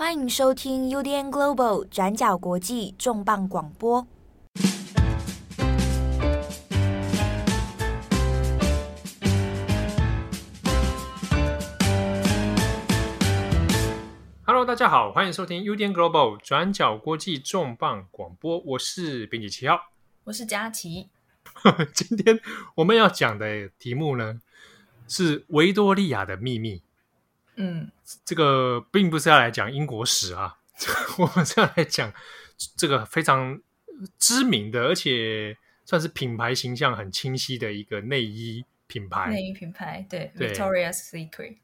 [0.00, 4.08] 欢迎收听 UDN Global 转角国际重磅广播。
[14.46, 18.58] Hello，大家好，欢迎收听 UDN Global 转角国际重磅广播。
[18.60, 19.78] 我是编辑七号，
[20.24, 21.10] 我是佳琪。
[21.92, 22.40] 今天
[22.76, 24.40] 我们要讲的题目呢，
[25.06, 26.80] 是维多利亚的秘密。
[27.62, 27.90] 嗯，
[28.24, 30.56] 这个并不是要来讲英国史啊，
[31.18, 32.10] 我们是要来讲
[32.74, 33.60] 这个非常
[34.18, 39.28] 知名的，而且算是品牌形象很清晰的一个内衣品牌。
[39.28, 41.58] 内衣品牌，对，对，Victoria's Secret。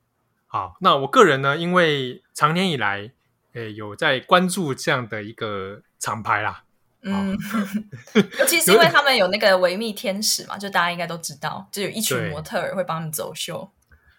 [0.46, 3.10] 好，那我个人呢，因为长年以来，
[3.54, 6.64] 诶，有在关注这样的一个厂牌啦。
[7.00, 7.34] 嗯，
[8.38, 13.70] 尤其是因为他们有那个维密天使嘛，就大家应该都知道，就有一群模特儿会帮他们走秀。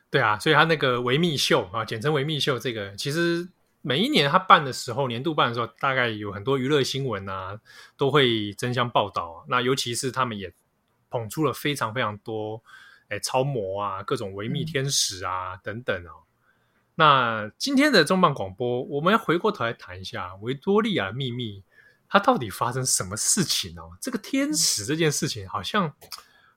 [0.09, 3.47] 对啊，所以他那个维密秀啊，简称维密秀，这个其实
[3.81, 7.59] 每一年他办的时候，年度办的时候，大概有很多娱乐新闻啊，
[7.97, 9.43] 都会争相报道啊。
[9.49, 10.53] 那尤其是他们也
[11.09, 12.63] 捧出了非常非常多，
[13.09, 16.23] 哎，超模啊，各种维密天使啊、嗯、等等哦。
[16.95, 21.63] 那今天的重磅广播，我们要回过头来谈一下维多利亚秘密，
[22.07, 23.97] 它到底发生什么事情哦？
[23.99, 25.93] 这个天使这件事情好像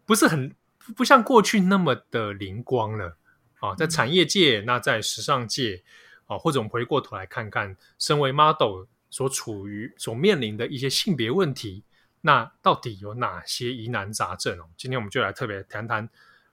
[0.06, 0.54] 不是很
[0.96, 3.16] 不像过去那么的灵光了。
[3.60, 5.82] 啊，在产业界，那在时尚界，
[6.26, 11.82] 啊，或者我们回过头来看看，身为 model 所处于、所面临的一些性别问题，
[12.22, 14.64] 那到底有哪些疑难杂症哦？
[14.76, 16.08] 今天我们就来特别谈谈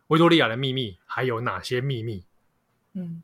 [0.08, 2.24] 维多利亚的秘密，还有哪些秘密？
[2.94, 3.24] 嗯。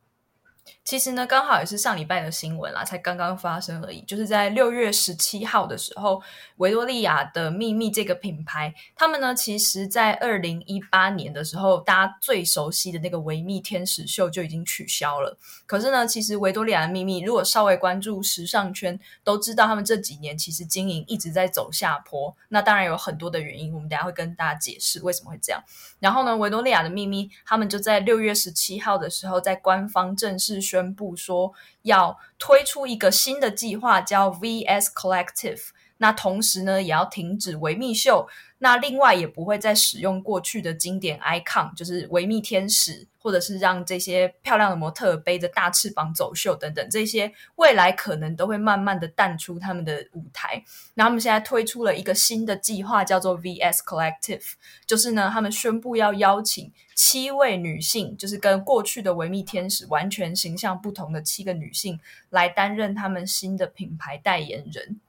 [0.83, 4.01] 其实呢，刚好也是上礼拜的新闻啦，才刚刚发生而已。
[4.01, 6.21] 就是在六月十七号的时候，
[6.57, 15.37] 维多利亚的秘密这个品牌，他们呢，其实在二零一八年的时候，大家最熟悉的那个维密天使秀就已经取消了。
[15.65, 22.35] 可是呢，其实维多利亚的秘密，如果稍微关注时尚圈，都知道他们这几年其实经营一直在走下坡。
[22.49, 25.63] 那当然有很多的原因，我们等下会跟大家解释为什么会这样。
[25.99, 30.52] 然后呢，维多利亚的秘密，他们就在六月十七号的时候，在官方正式。
[30.53, 35.69] 是宣布说要推出一个新的计划，叫 VS Collective。
[36.03, 38.27] 那同时呢，也要停止维密秀。
[38.57, 50.61] 那另外也不会再使用过去的经典 icon，就是维密天使，或者是让这些漂亮的模特背着大翅膀走秀等等，这些未来可能都会慢慢的淡出他们的舞台。
[50.95, 54.53] 那他们现在推出了一个新的计划，叫做 VS Collective，
[54.85, 61.97] 就是呢，他们宣布要邀请七位女性，就是跟过去的维密天使完全形象不同的七个女性，
[62.29, 64.99] 来担任他们新的品牌代言人。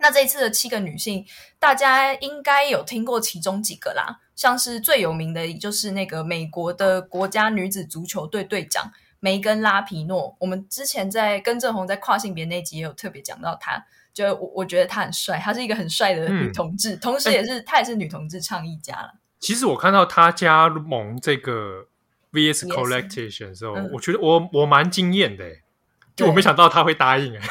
[0.00, 1.24] 那这一次的七个女性，
[1.58, 8.90] 大家应该有听过其中几个啦，像是最有名的，就是那个美国的国家女子足球队队长
[9.20, 10.34] 梅根拉皮诺。
[10.40, 13.84] 我们之前在跟正红在跨性别那集也有特别讲到她，
[14.14, 19.12] 就我我觉得她很帅，她是一个很帅的女同志，嗯、同时也是她也是女同志倡议家了。
[19.38, 21.88] 其实我看到她加盟这个
[22.32, 25.44] VS Collective 的时候，嗯、我觉得我我蛮惊艳的，
[26.16, 27.42] 就我没想到她会答应哎。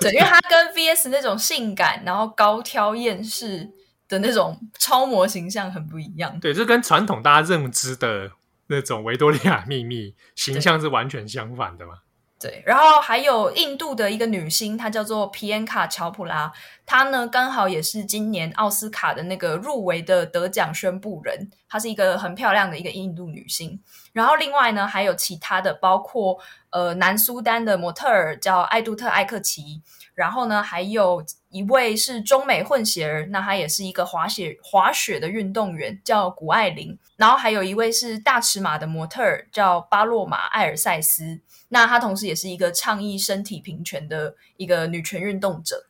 [0.00, 3.70] 对，因为他跟 VS 那种性感，然后高挑艳势
[4.08, 6.40] 的那种超模形象很不一样。
[6.40, 8.32] 对，就跟传统大家认知的
[8.68, 11.94] 那种维多利亚秘密形象是完全相反的嘛。
[12.40, 16.50] 对，然后还有印度的一个女星，她叫做皮恩卡乔普拉，
[16.86, 23.78] 她呢刚好也是今年奥斯卡的那个入围的得奖宣布人，她是一个很漂亮的一个印度女星。
[24.14, 26.38] 然后另外呢还有其他的，包括
[26.70, 29.82] 呃南苏丹的模特儿叫艾杜特艾克奇，
[30.14, 36.98] 然后呢还有一位是中美混血儿，那她也是一个滑雪滑雪的运动员，叫古爱玲。
[37.18, 41.42] 然后还有一位是大尺码的模特儿，叫巴洛玛艾尔塞斯。
[41.70, 45.86] 那她同时也是一个倡议身体平权的一个女权运动者。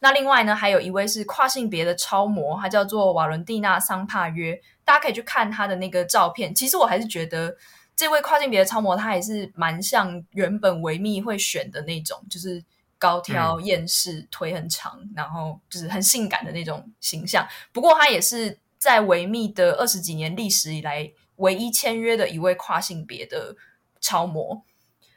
[0.00, 4.60] 那另外呢，还有一位是跨性别的超模，她叫做瓦伦蒂娜桑帕约。
[4.84, 6.54] 大家可以去看她的那个照片。
[6.54, 7.56] 其实我还是觉得
[7.96, 12.62] 这位跨性别的超模，她还是蛮像原本维密会选的那种，就是
[12.98, 17.46] 高挑、厌世、嗯、腿很长，然后就是很性感的那种形象。
[17.72, 23.56] 不过她也是在维密的二十几年历史以来唯一签约的一位跨性别的
[24.02, 24.62] 超模。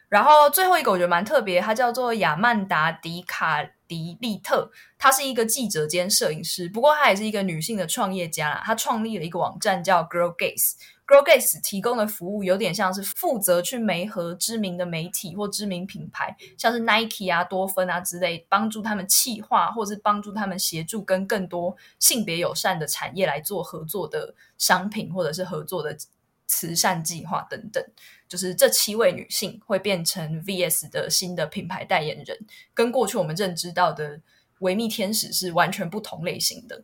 [0.09, 8.61] 然后最后一个我觉得蛮特别，她叫做亚曼达·迪卡迪利特，她是一个记者兼摄影师，不过她也是一个女性的创业家啦。
[8.65, 25.97] 她创立了一个网站叫 Girl Gaze，Girl Gaze 提供的服务有点像是负责去媒合知名的媒体或知名品牌，像是 Nike 啊、多芬啊之类，帮助他们企划，或是帮助他们协助跟更多性别友善的产业来做合作的商品，或者是合作的
[26.45, 27.83] 慈善计划等等。
[28.27, 32.37] 就是这七位女性会变成 VS 的新的品牌代言人，
[32.73, 34.19] 跟过去我们认知到的
[34.59, 36.83] 维密天使是完全不同类型的。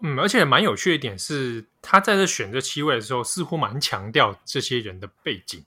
[0.00, 5.64] 嗯，而且蛮有趣的一点是，他在这选这七位的时候，似乎蛮强调这些人的背景，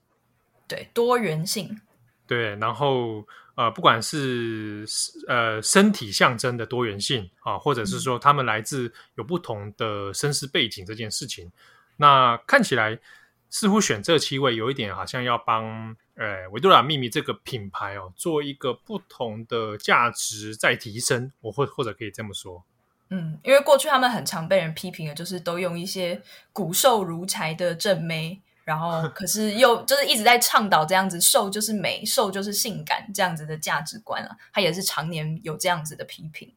[0.68, 1.80] 对，多元性，
[2.28, 4.86] 对，然后呃，不管是
[5.28, 11.52] 呃身体象征的多元性啊，或者是说他们来自有不同的身世背景这件事情，嗯、
[11.98, 13.00] 那看起来
[13.50, 22.64] 似乎选这七位有一点好像要帮呃维多利亚秘密这个品牌哦做一个不同的价值再提升，我或或者可以这么说。
[23.10, 26.22] 嗯，因为过去他们很常被人批评的，就是都用一些
[26.52, 36.54] 骨瘦如柴的正妹，然后 可是又就是一直在倡导这样子，瘦就是美，瘦就是性感这样子的价值观啊，他也是常年有这样子的批评。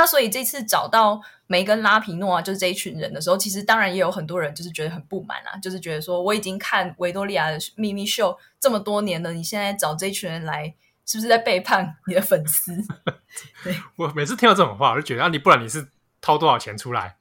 [0.00, 10.74] 那所以这次找到梅根拉皮诺啊，就是这一群人的时候，其实当然也有很多人就是觉得很不满啊，就是觉得说我已经看维多利亚的秘密秀这么多年了，你现在找这一群人来。
[11.06, 12.72] 是不是在背叛你的粉丝？
[13.64, 15.88] 对，我每次听到这种话，我就觉得啊，你不然你是
[16.20, 17.16] 掏多少钱出来？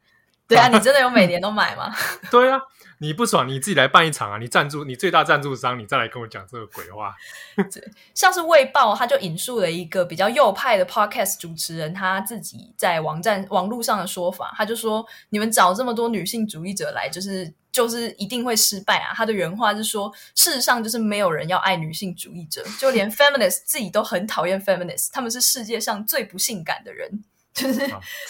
[0.47, 1.91] 对啊，你真的有每 年都买吗？
[2.29, 2.61] 对啊，
[2.99, 4.37] 你不爽你自己来办一场啊！
[4.37, 7.15] 你赞助你最大赞助商，你再来跟我讲这个鬼话。
[7.71, 19.13] 对，像是《卫报》，他就引述了一个比较右派的 podcast 主持人他自己在网站网络上的说法，他就说：“你们找这么多女性主义者来，就是。”就是一定会失败啊！
[19.13, 27.23] 他的原话是说，事实上就是没有人要爱女性主义者，就连 feminist 自己都很讨厌 feminist，他们是世界上最不性感的人，
[27.53, 27.81] 就是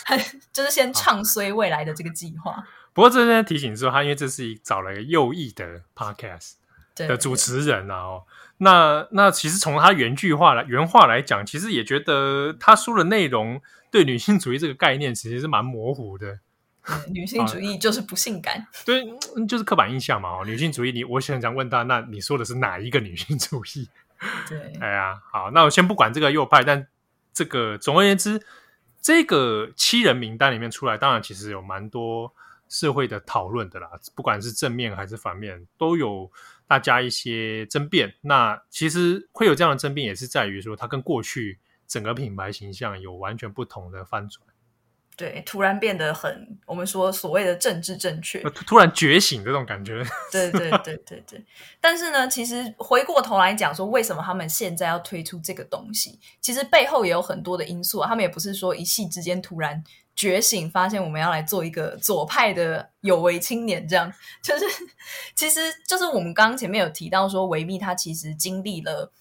[0.05, 0.19] 很
[0.51, 2.61] 就是先唱衰未来的这个计划。
[2.93, 6.53] 不过这边提醒说，他因为这是一找了一个右翼的 podcast
[6.95, 8.23] 的主持人啊，哦，
[8.57, 16.39] 那那其实从他原句话来原话来讲，其实也觉得他说的内容对女性主义这个概念其实是蛮模糊的。
[17.13, 19.05] 女性主义就是不性感，对，
[19.47, 20.39] 就是刻板印象嘛。
[20.39, 23.87] 哦，女性主义，你我想想问他，那你说的是哪一个女性主义？
[24.47, 26.87] 对， 哎呀，好，那我先不管这个右派，但
[27.31, 28.41] 这个总而言之，
[29.01, 32.33] 这个七人名单里面出来，当然其实有蛮多
[32.69, 36.31] 社会的讨论的啦，不管是正面还是反面，都有
[36.67, 38.13] 大家一些争辩。
[38.21, 44.45] 那其实会有这样的争辩，也是在于说，它跟过去整个品牌形象有完全不同的翻转。
[45.19, 50.01] 对，突然变得很，我们说所谓的政治正确，突然觉醒这种感觉。
[50.31, 51.43] 对对对对对。
[51.81, 58.07] 但是呢，其实回过头来讲，说为什么他们现在要推出这个东西，其实背后也有很多的因素啊。
[58.07, 59.83] 他们也不是说一夕之间突然
[60.15, 64.09] 觉醒，发现我们要来做一个左派的有为青年，这样
[64.41, 64.65] 就是，
[65.35, 69.11] 其实就是我们刚刚前面有提到说，维密它其实经历了。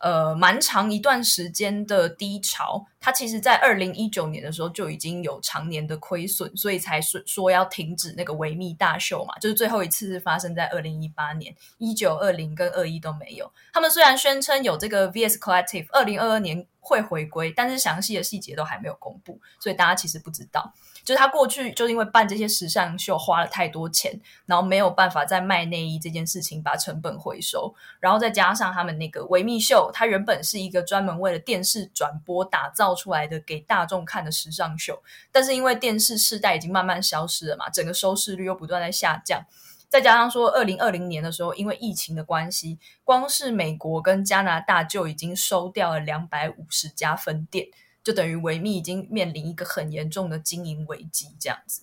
[0.00, 13.50] 呃，蛮长一段时间的低潮，它其实，在二零一九年的时候就已经有常年的亏损，所以才说说要停止那个维密大秀嘛，就是最后一次是发生在二零一八年，一九、二零跟二一都没有。
[13.72, 20.72] 他们虽然宣称有这个 VS Collective 二零二二年会回归，但是详细的细节都还没有公布，所以大家其实不知道。
[21.06, 35.00] 就是他过去就因为办这些时尚秀花了太多钱，然后没有办法再卖内衣这件事情把成本回收，然后再加上他们那个维密秀，它原本是一个专门为了电视转播打造出来的给大众看的时尚秀，
[35.30, 39.40] 但是因为电视世代已经慢慢消失了嘛，整个收视率又不断在下降，
[39.88, 47.68] 再加上说二零二零年的时候因为疫情的关系，光是美国跟加拿大就已经收掉了两百五十家分店。
[48.06, 51.82] 就等于维密已经面临一个很严重的经营危机，这样子。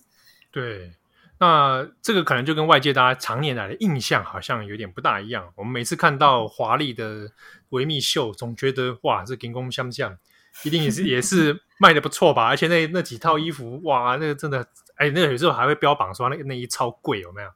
[0.50, 0.94] 对，
[1.38, 5.52] 那这个可能就跟外界大家常年来的印象好像有点不大一样。
[5.54, 7.30] 我们每次看到华丽的
[7.68, 10.16] 维密秀，总觉得哇，这金光相像，
[10.62, 12.46] 一定也是也是 卖的不错吧？
[12.46, 17.50] 而且那那几套衣服，哇，那个真的，哎，那个有时候还会标榜说那个内衣超贵，有没有？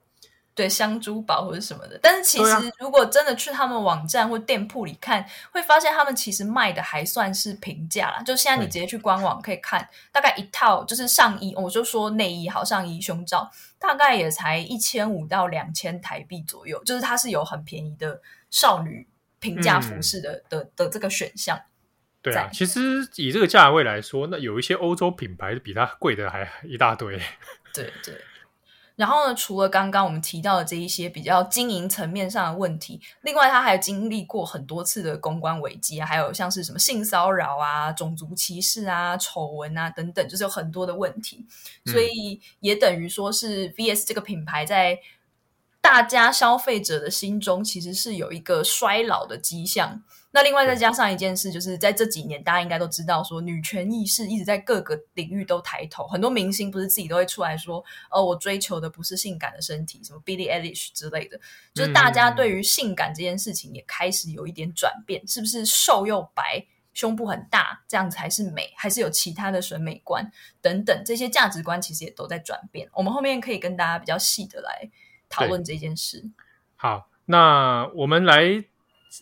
[0.59, 8.21] 对，香珠宝或者什么的，但是其实如果真的去他们网站或店铺里看，啊、会发现他们其实卖的还算是平价啦。
[8.25, 13.49] 就现在你直接去官网可以看，嗯、大概一套就是上衣，我就说内衣好，上衣胸罩
[13.79, 19.07] 大概也才一千五到两千台币左右，就是它是有很便宜的少女
[19.39, 21.57] 平价服饰的、嗯、的的这个选项。
[22.21, 27.17] 对啊，其实以这个价位来说，那有一些欧洲品牌比它贵的还一大堆。
[27.73, 28.21] 对 对。
[28.99, 41.47] 然后呢，除了刚刚我们提到的这一些比较经营层面上的问题，另外他还经历过很多次的公关危机啊，还有像是什么性骚扰啊、种族歧视啊、丑闻啊等等，就是有很多的问题。
[41.87, 44.99] 所以也等于说是 VS 这个品牌在
[45.81, 50.03] 大家消费者的心中其实是有一个衰老的迹象。
[50.31, 56.07] 那另外再加上一件事，就是在这几年，大家应该都知道，说女权意识一直在各个领域都抬头。
[56.07, 61.41] 很多明星不是自己都会出来说，哦，我追求的不是性感的身体，什么 Billie Eilish 之类的，
[61.73, 70.31] 就是大家对于性感这件事情也开始有一点转变，是不是瘦又白，胸部很大这样子才是美，还是有其他的审美观
[70.61, 72.87] 等等，这些价值观其实也都在转变。
[72.93, 74.91] 我们后面可以跟大家比较细的来
[75.31, 76.31] 讨论这件事。
[76.77, 78.67] 好，那我们来。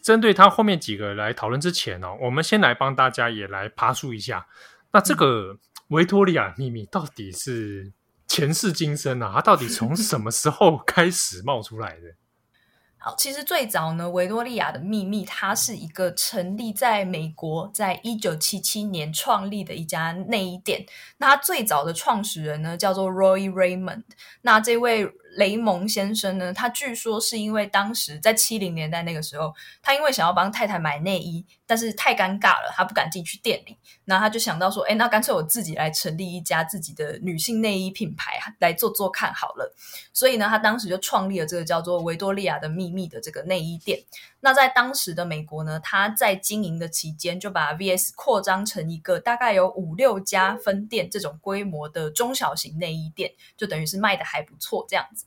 [0.02, 4.46] 针对他后面几个来讨论之前呢、哦，我们先来帮大家也来爬梳一下。
[4.92, 7.92] 那这个维多利亚秘密到底是
[8.26, 9.32] 前世今生啊？
[9.34, 12.14] 它到底从什么时候开始冒出来的？
[12.98, 20.84] 好，其实最早呢，维多利亚的秘密它是一个成立在美国，在一九七七年创立的一家内衣店。
[21.18, 24.04] 那它最早的创始人呢，叫做 Roy Raymond。
[24.42, 25.12] 那这位。
[25.36, 33.76] 雷蒙先生呢，他据说是因为当时在七零年代那个时候，他因为想要帮太太买内衣，但是太尴尬了，他不敢进去店里，
[34.06, 39.74] 那他就想到说，哎，那干脆我自己来成立一家自己的女性内衣品牌来做做看好了。
[40.12, 44.02] 所以呢，他当时就创立了这个叫做维多利亚的秘密的这个内衣店。
[44.40, 55.25] 那在当时的美国呢，他在经营的期间就把 VS 扩张成一个大概有五六家分店这种规模的中小型内衣店，就等于是卖的还不错这样子。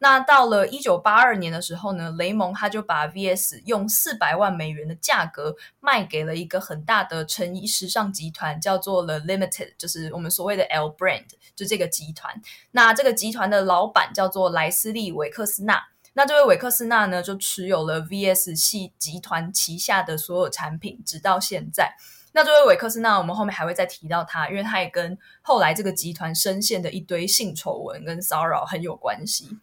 [0.00, 12.40] 那到了一九八二年的时候呢，雷蒙他就把 VS 用四百万美元的价格卖给了一个很大的成衣时尚集团，叫做 The Limited，就是我们所谓的 L Brand，就这个集团。
[12.70, 15.82] 那这个集团的老板叫做莱斯利·韦克斯纳。
[16.14, 21.94] 那这位韦克斯纳呢，就持有了 VS 系集团旗下的所有产品，直到现在。
[22.32, 29.58] 那作为韦克斯纳，我们后面还会再提到他，因为他也跟后来这个集团深陷的一堆性丑闻跟骚扰很有关系。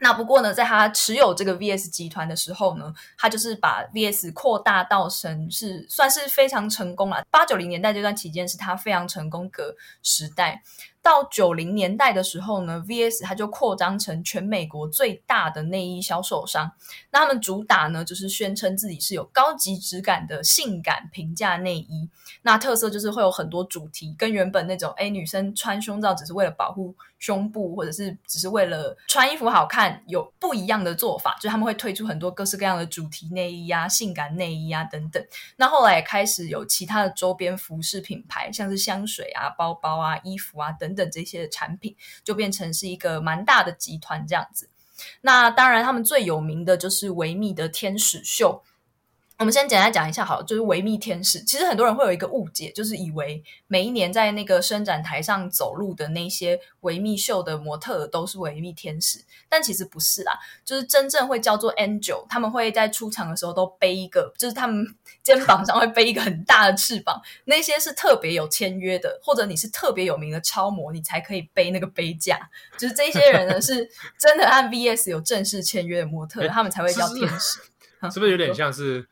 [0.00, 7.24] 那不过呢，在他持有这个 VS 集团的时候呢，他就是把 VS 扩大到成是算是非常成功了。
[7.32, 10.62] 八九零年代这段期间是他非常成功的时代。
[11.08, 16.70] 到九零年代的时候呢，VS 它就扩张成全美国最大的内衣销售商。
[17.10, 22.10] 那他们主打呢，就是宣称自己是有高级质感的性感平价内衣。
[22.42, 31.38] 那特色就是会有很多主题，跟原本那种诶女生穿胸罩只是为了保护胸部，或者是只是为了穿衣服好看，有不一样的做法。
[31.40, 35.24] 就他们会推出很多各式各样的主题内衣啊、性感内衣啊等等。
[35.56, 40.98] 那后来也开始有其他的周边服饰品牌，像是香水啊、包包啊、衣服啊等等。
[40.98, 41.94] 等这些产品
[42.24, 44.68] 就变成是一个蛮大的集团这样子。
[45.20, 48.64] 那当然，他们最有名的就是维密的天使秀。
[49.38, 51.40] 我们先简单讲一下好了，就是维密天使。
[51.44, 60.36] 其实很多人会有一个误解，就是以为每一年在那个伸展台上走路的那些维密秀的模特都是维密天使，但其实不是啦。
[60.64, 64.84] 就是真正会叫做 Angel，他们会在出场的时候都背一个，就是他们
[65.22, 67.22] 肩膀上会背一个很大的翅膀。
[67.44, 72.50] 那些是特别有签约的，或者你是特别有名的超模，你才可以背那个背架。
[72.76, 77.60] 就是这些人呢，是真的按 VS 有正式签约的模特，他们才会叫天使。
[78.12, 79.06] 是不是有点像是？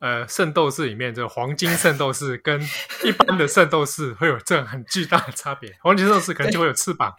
[0.00, 2.58] 呃，圣斗士里面这个黄金圣斗士跟
[3.04, 5.76] 一般的圣斗士会有这样很巨大的差别。
[5.82, 7.14] 黄金圣斗士可能就会有翅膀，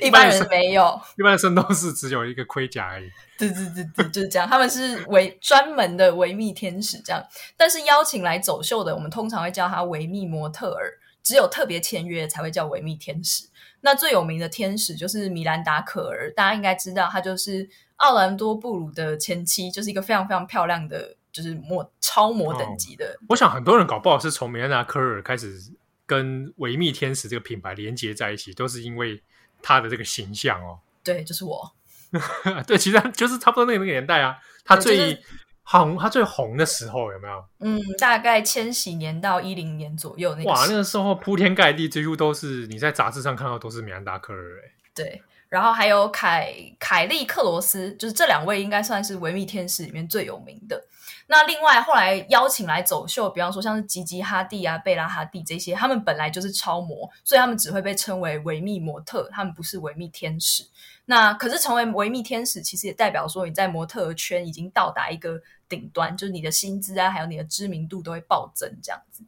[0.00, 1.00] 一般人没有。
[1.18, 3.10] 一般的圣斗士只有一个盔甲而已。
[3.36, 4.48] 对对对对，就是这样。
[4.48, 7.20] 他们是维专门的维密天使这样，
[7.56, 10.98] 但是邀请来走秀的，我们通常会叫他维密模特儿。
[11.24, 13.44] 只有特别签约才会叫维密天使。
[13.80, 21.16] 那最有名的天使就是米兰达可儿，大家应该知道，她就是奥兰多布鲁的前妻，就是一个非常非常漂亮的。
[21.36, 23.04] 就是模超模等级的。
[23.20, 25.58] 哦，我想很多人搞不好是从米兰达科尔开始
[26.06, 29.22] 跟维密天使这个品牌连接在一起，都是因为
[29.60, 30.78] 他的这个形象哦。
[31.04, 31.70] 对，就是我。
[32.66, 35.20] 对，其实就是差不多那个那个年代啊，他最
[35.62, 37.44] 红，就是、他最红的时候有没有？
[37.58, 40.48] 嗯，大概千禧年到一零年左右那个。
[40.48, 44.72] 哇，那个时候铺天盖地，几乎都是你在杂志上看到都是米兰达科尔哎。
[44.94, 45.22] 对。
[45.48, 50.84] 然后还有凯凯利克罗斯，就是这两位应该算是维密天使里面最有名的。
[51.28, 60.64] 那另外后来邀请来走秀，比方说像是吉吉哈蒂啊、贝拉哈蒂这些，他们本来就是超模，所以他们只会被称为维密模特，他们不是维密天使。
[61.04, 69.24] 那可是成为维密天使，其实也代表说你在模特圈已经到达一个顶端，就是你的薪资啊，还有你的知名度都会暴增这样子。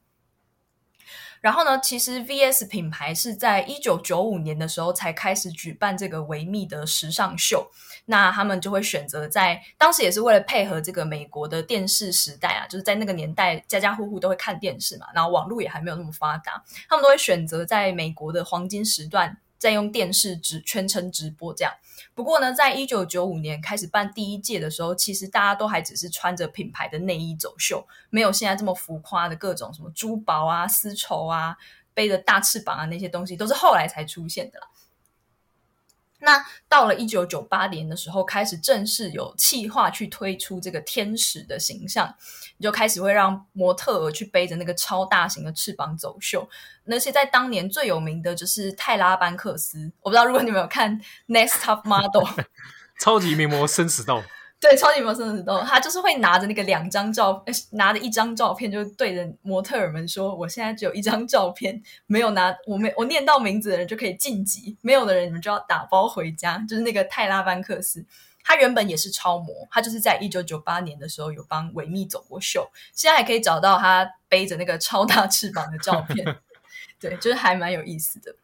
[1.40, 7.70] 然后呢，其实 VS 品牌是在一九九五年的时候才开始举办这个维密的时尚秀。
[8.10, 21.74] 那他们就会选择在当时也是为了配合这个美国的电视时代啊，就是在那个年代，家家户户都会看电视嘛，然后网络也还没有那么发达，他们都会选择在美国的黄金时段在用电视直全程直播这样。
[22.14, 31.56] 不过呢，在一九九五年开始办第一届的时候，其实大家都还只是穿着品牌的内衣走秀，没有现在这么浮夸的各种什么珠宝啊、丝绸啊、
[31.94, 34.68] 背着大翅膀啊那些东西，都是后来才出现的啦。
[36.20, 42.12] 那到了一九九八年的时候，开始正式有企划去推出这个天使的形象，
[42.56, 46.48] 你就开始会让模特儿去背着那个超大型的翅膀走秀。
[46.84, 52.24] 那些在当年最有名的就是泰拉班克斯，我不知道如果你们有看《Next Top Model》，
[52.98, 54.22] 超级名模生死斗。
[54.60, 68.04] 对，超级模特儿都，他就是会拿着那个两张照，拿着一张照片，就对着模特儿们说：“我现在只有一张照片，没有拿，我没我念到名字的人就可以晋级，没有的人你们就要打包回家。”就是那个泰拉班克斯，
[68.42, 76.36] 他原本也是超模，他就是在一九九八年的时候有帮维密走过秀，现在还可以找到他背着那个超大翅膀的照片，
[76.98, 78.34] 对，就是还蛮有意思的。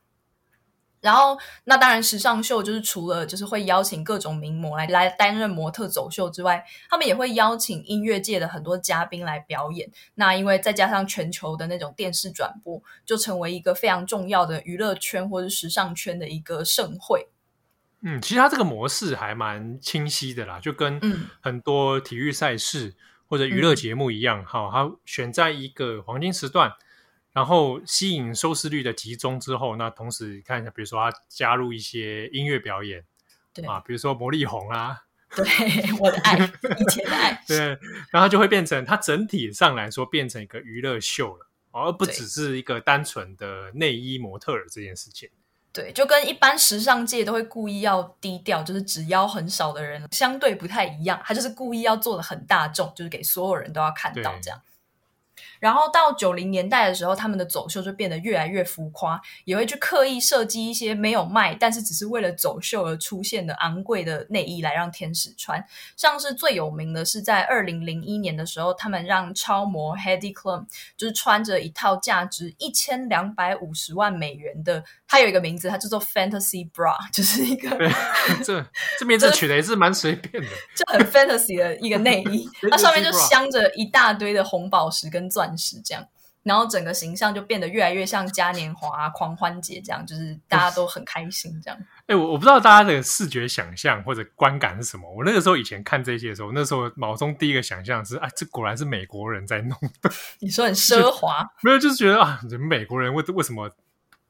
[1.05, 9.87] 然后，那当然，时尚秀就是除了就是会邀请各种名模来来担任模特走秀之外，他们也会邀请音乐界的很多嘉宾来表演。
[10.15, 17.29] 那因为再加上全球的那种电视转播，就成为一个非常重要的娱乐圈或者时尚圈的一个盛会。
[18.01, 20.99] 嗯，其实它这个模式还蛮清晰的啦，就跟
[21.43, 22.95] 很多体育赛事
[23.29, 26.73] 或者娱乐节目一样，哈、嗯，它选在一个黄金时段。
[27.35, 33.05] 然后吸引收视率的集中之后，那同时看一下，比如说他加入一些音乐表演，
[33.53, 35.03] 对啊，比如说魔力红啊，
[35.35, 35.45] 对，
[35.99, 37.77] 我的爱，以前的爱， 对，
[38.11, 45.29] 然后就会变成它整体上来说变成一个娱乐秀了，而不只是一个单纯的内衣模特儿这件事情。
[45.73, 54.63] 对，就跟一般时尚界都会故意要低调，就是只邀很少的人，相对不太一样，他就是故意要做的很大众，就是给所有人都要看到这样。
[55.65, 65.65] 然后到九零年代的时候，他们的走秀就变得越来越浮夸，也会去刻意设计一些没有卖，但是只是为了走秀而出现的昂贵的内衣来让天使穿。
[65.97, 70.67] 像是最有名的是在二零零一年的时候，他们让超模 Heidi Klum
[70.99, 77.71] 就是穿着一套价值一千两百五十万美元的，它有一个名字，它叫做 Fantasy Bra， 就是一个
[78.45, 78.65] 这
[78.99, 85.65] 这名字取的也是蛮随便的， 就很 Fantasy 的一个内衣，它上面就镶着一大堆的红宝石跟钻石。
[85.75, 86.07] 是这样，
[86.43, 91.81] 然后整个形象就变得越来越像嘉年华、啊、狂欢节这样，就是大家都很开心这样。
[92.07, 95.11] 哎，我我不知道大家的视觉想象或者观感是什么。
[95.11, 100.11] 我那个时候以前看这些的时候，那时候脑中第一个想象是：哎，这果然是美国人在弄的。
[100.41, 101.49] 你说很奢华？
[101.63, 102.39] 没有，就是觉得啊，
[102.69, 103.71] 美国人为为什么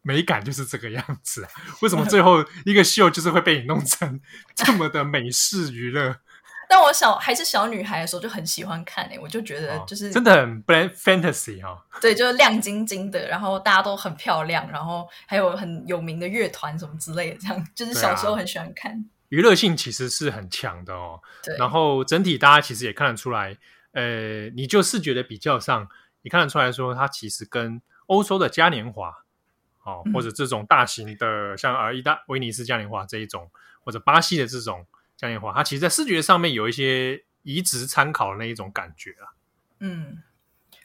[0.04, 1.50] 美感就是这个样子啊？
[1.82, 4.20] 为什么最后一个秀就是会被你弄成
[4.54, 6.16] 这么的美式娱乐？
[6.66, 18.92] 但我小还是小女孩的时候就很喜欢看诶、欸，我就觉得就是、哦、真的很 fantasy 哈、哦，对，就是亮晶晶的，然后大家都很漂亮，然后还有很有名的乐团什么之类的，这样就是小时候很喜欢看。
[18.92, 21.54] 啊、娱乐性其实是很强的哦，对。
[21.58, 23.56] 然后整体大家其实也看得出来，
[23.92, 25.86] 呃，你就视觉的比较上，
[26.22, 29.14] 你看得出来说它其实跟欧洲的嘉年华，
[29.84, 33.50] 哦，或者这种大型的、嗯、像啊意大威尼斯嘉年华这一种，
[33.84, 34.84] 或者巴西的这种。
[35.16, 39.30] 嘉年华，它其实，在视觉上面有一些移植参考的那一种感觉啊。
[39.78, 40.18] 嗯，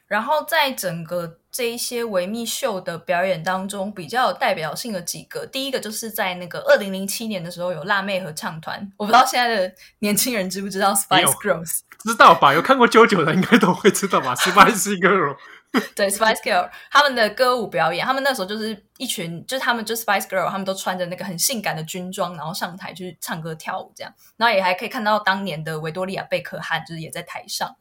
[0.06, 8.80] 然后在整个这一些维密秀的表演当中，比较有代表性的几个，第一个就是在那个二零零七年的时候，有辣妹合唱团。
[8.98, 11.80] 我不知道现在的年轻人知不知道 Spice Girls？
[12.04, 12.54] 知道吧？
[12.54, 15.36] 有看过 JoJo 的应该都会知道吧？Spice Girl。
[15.96, 27.76] 对，Spice Girl 他们的歌舞表演，他们那时候就是一群，就是他们就 Spice Girl，他们都穿着那个很性感的军装，然后上台去唱歌跳舞这样，然后也还可以看到当年的维多利亚贝克汉，就是也在台上。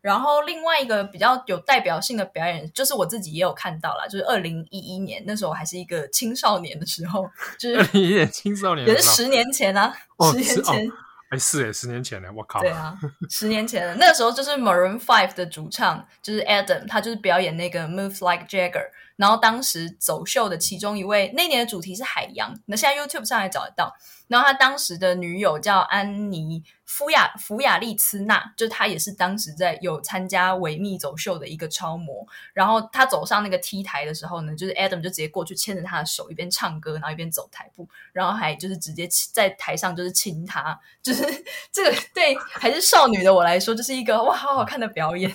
[0.00, 7.28] 然后另外一个比较有代表性的表演，就是我自己也有看到啦，就是二零一一年那时候我还是一个青少年的时候，
[7.58, 10.88] 就是二零一一年青少年，也是十年前啊，哦、十年前。
[10.88, 10.92] 哦
[11.32, 12.60] 哎，是哎，十年前了，我靠！
[12.60, 12.94] 对啊，
[13.30, 13.94] 十年前了。
[13.94, 18.84] 那个时候就是 Maroon Five 的主唱，就是 Adam，他就是表演那个 Moves Like Jagger。
[19.16, 22.54] 然后当时走秀的其中一位，那年的主题是海洋。
[22.66, 23.94] 那现在 YouTube 上还找得到。
[24.28, 32.26] 然后他当时的女友叫安妮夫亚弗亚利兹娜，就她也是当时在有参加维密走秀的一个超模。
[32.54, 41.22] 然后他走上那个 T 台的时候呢，就是 Adam 就直接过去牵着她的手，一边唱歌，然后一边走台步，然后还就是直接在台上就是亲她，就是
[41.70, 45.30] 这个对还是少女的我来说，就是一个哇好好看的表演。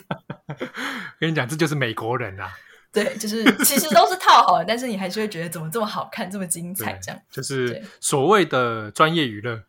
[1.20, 2.52] 跟你讲，这就是美国人啊。
[3.04, 9.64] 对，就是 其实都是套好的，但是你还是会觉得怎么这么好看，这么精彩，这样就是所谓的专业娱乐，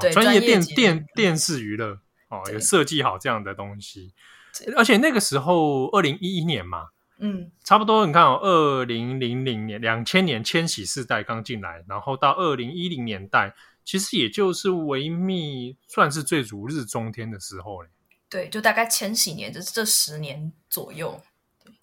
[0.00, 4.12] 对，专业电电电视娱乐哦，有设计好这样的东西。
[4.76, 17.88] 而且那个时候，二零一一年嘛，嗯，差不多你看哦，二零零零年、两千年千禧世代刚进来，然后到二零一零年代，其实也就是维密算是最如日中天的时候嘞。
[18.28, 21.20] 对，就大概千禧年，就是这十年左右。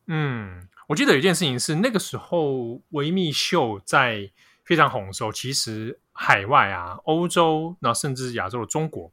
[0.08, 4.30] 嗯，我记得有一件事情是，那个时候维密秀在
[4.66, 9.10] 非常红的时候，其实海外啊，欧洲，然后甚至亚洲的中国，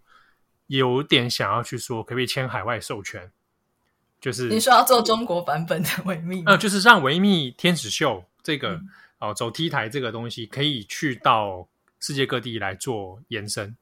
[0.67, 3.31] 有点想要去说，可不可以签海外授权？
[4.21, 8.89] 就是你说要做中国版本的维密，呃，就是让维密天使秀这个、嗯、
[9.21, 11.69] 哦走 T 台这个东西，可以去到
[12.01, 13.77] 世界各地来做延伸。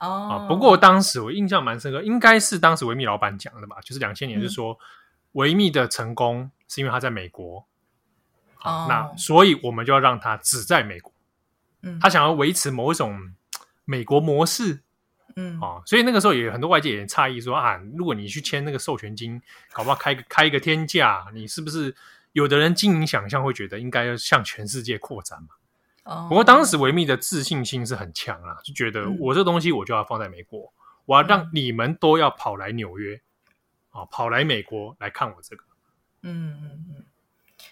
[0.00, 4.78] 哦、啊，不过当时我印象蛮深刻，应该是当时维密老板讲的吧，就是两千年，就是说
[5.32, 7.66] 维密的成功是因为他在美国，
[8.62, 11.10] 哦，那所以我们就要让他只在美国，
[11.82, 13.18] 嗯，他想要维持某一种
[13.86, 14.82] 美国模式，
[15.34, 19.40] 嗯，啊，所以那个时候也有很多外界也诧异说啊，如果你去签那个授权金，
[19.72, 21.96] 搞不好开个开一个天价，你是不是
[22.32, 25.48] 有的人经营想象会觉得应该要向全世界扩展嘛？
[26.04, 26.26] 哦。
[26.28, 30.72] 不过当时维密的自信心是很强啊，就觉得我这东西我就要放在美国，嗯、
[31.06, 33.16] 我要让你们都要跑来纽约，
[33.90, 35.64] 啊、嗯，跑来美国来看我这个。
[36.22, 37.04] 嗯嗯嗯。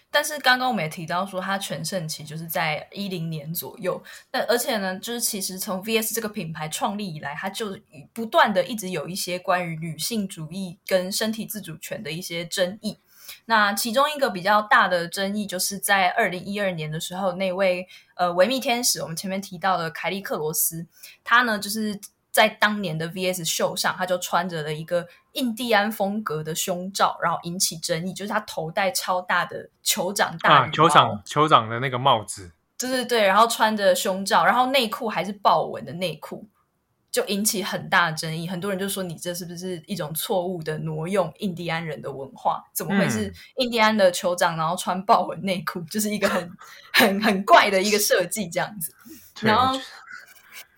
[0.09, 4.01] 但是刚刚我们也提到说，它全盛期就是在一零年左右。
[4.31, 7.77] 那而且呢，就是其实从 VS 这个品牌创立以来，它就
[8.13, 12.97] 不断的一直有一些关于女性主义跟身体自主权的一些争议。
[13.45, 20.87] 那其中一个比较大的争议，就是在二零一二年的时候，那位呃维密天使，我们前面提到的凯利克罗斯，
[21.23, 21.99] 他呢就是
[22.37, 36.47] 在当年的 VS 秀上，他就穿着了一个印第安风格的胸罩，然后引起争议，就是他头戴超大的酋长大啊，酋长酋长的那个帽子，对对对，然后穿着胸罩，然后内裤还是豹纹的内裤。
[37.09, 42.63] 就引起很大的争议，很多人就说，你这是不是一种错误的挪用印第安人的文化？
[42.73, 46.51] 怎么会是印第安的酋长，然后穿豹纹内裤，就是一个很
[46.93, 48.93] 很很怪的一个设计这样子。
[49.41, 49.75] 然后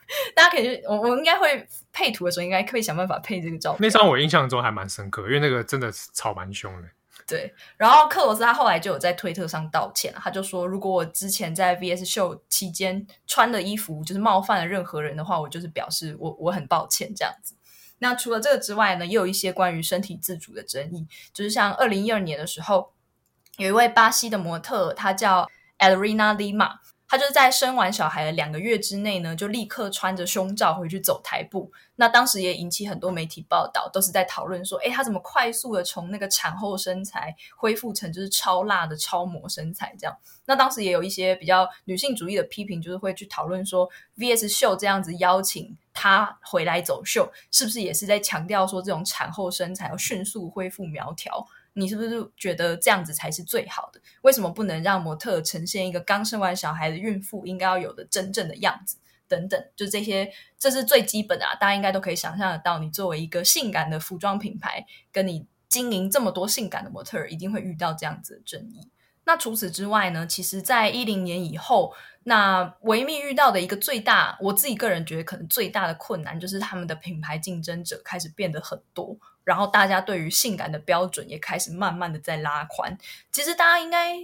[0.36, 3.80] 大家可以去，我我应该会配图的时候，应该可以想办法配这个照片。
[3.82, 6.88] 那张我印象中还蛮深刻，因为那个真的是吵蛮凶的。
[7.28, 17.54] 对，然后克罗斯他后来就有在推特上道歉，他就说，如果我之前在 VS 秀期间穿的衣服就是冒犯了任何人的话，我就是表示我我很抱歉这样子。
[18.00, 22.94] 那除了这个之外呢，也有一些关于身体自主的争议，就是像二零一二年的时候，
[23.58, 26.78] 有一位巴西的模特，他叫 Adriana Lima。
[27.10, 31.72] 他就是在生完小孩的两个月之内呢，就立刻穿着胸罩回去走台步。
[31.96, 40.16] 那当时也引起很多媒体报道，都是在讨论说，诶，他怎么快速的从那个产后身材恢复成就是超辣的超模身材这样？
[40.46, 51.48] 那当时也有一些比较女性主义的批评，就是会去讨论说，VS 秀这样子邀请他回来走秀，是不是也是在强调说，这种产后身材要迅速恢复苗条？
[51.80, 54.02] 你是不是觉得这样子才是最好的？
[54.22, 58.98] 为什么不能让模特呈现一个刚生完小孩的孕妇应该要有的真正的样子？
[59.28, 61.54] 等等，就这些，这是最基本的啊！
[61.54, 68.90] 大家应该都可以想象得到，你作为一个性感的服装品牌，跟你经营这么多性感的模特，一定会遇到这样子的争议。
[69.26, 70.26] 那除此之外呢？
[70.26, 79.16] 其实，在一零年以后，那维密遇到的一个最大，我自己个人觉得可能最大的困难，就是他们的品牌竞争者开始变得很多。
[79.50, 82.96] 然后大家对于性感的标准也开始慢慢的在拉宽。
[83.32, 84.16] 其实大家应该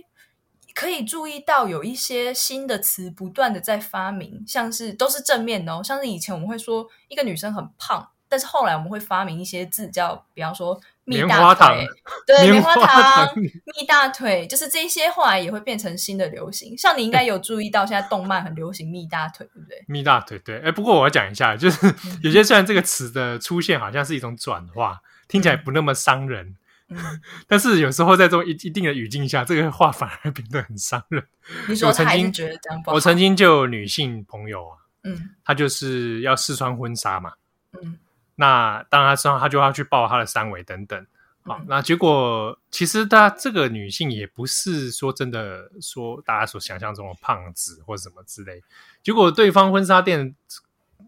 [0.75, 11.87] 可以注意到，有一些新的词不断的在发明，像是都是正面的哦，像是以前我们会说一个女生很胖，但是后来我们会发明一些字叫，比方说蜜大腿，
[12.27, 16.77] 对， 棉花糖、蜜大腿，就是这些后来也会变成新的流行。
[16.77, 19.83] 像你应该有注意到，现在动漫很流行蜜大腿，对不对？
[19.87, 20.59] 蜜大腿，对。
[20.59, 21.87] 哎，不过我要讲一下，就是
[22.21, 25.01] 有些虽然这个词的出现好像是一种转化。
[25.35, 26.55] 听起来不那么伤人，
[26.87, 26.97] 嗯，
[27.45, 31.21] 但是有时候在这种一一定的语境下，这个话反而变得很伤人。
[31.67, 32.95] 你说他还是觉得这样不好？
[32.95, 37.33] 我曾经就有女性朋友啊，嗯，她就是要试穿婚纱嘛，
[37.73, 37.97] 嗯，
[38.35, 41.05] 那当然她穿，她就要去报她的三围等等，
[41.43, 48.63] 好，嗯，那结果其实她这个女性也不是说真的说大家所想象中的胖子或什么之类，
[49.03, 50.33] 结果对方婚纱店。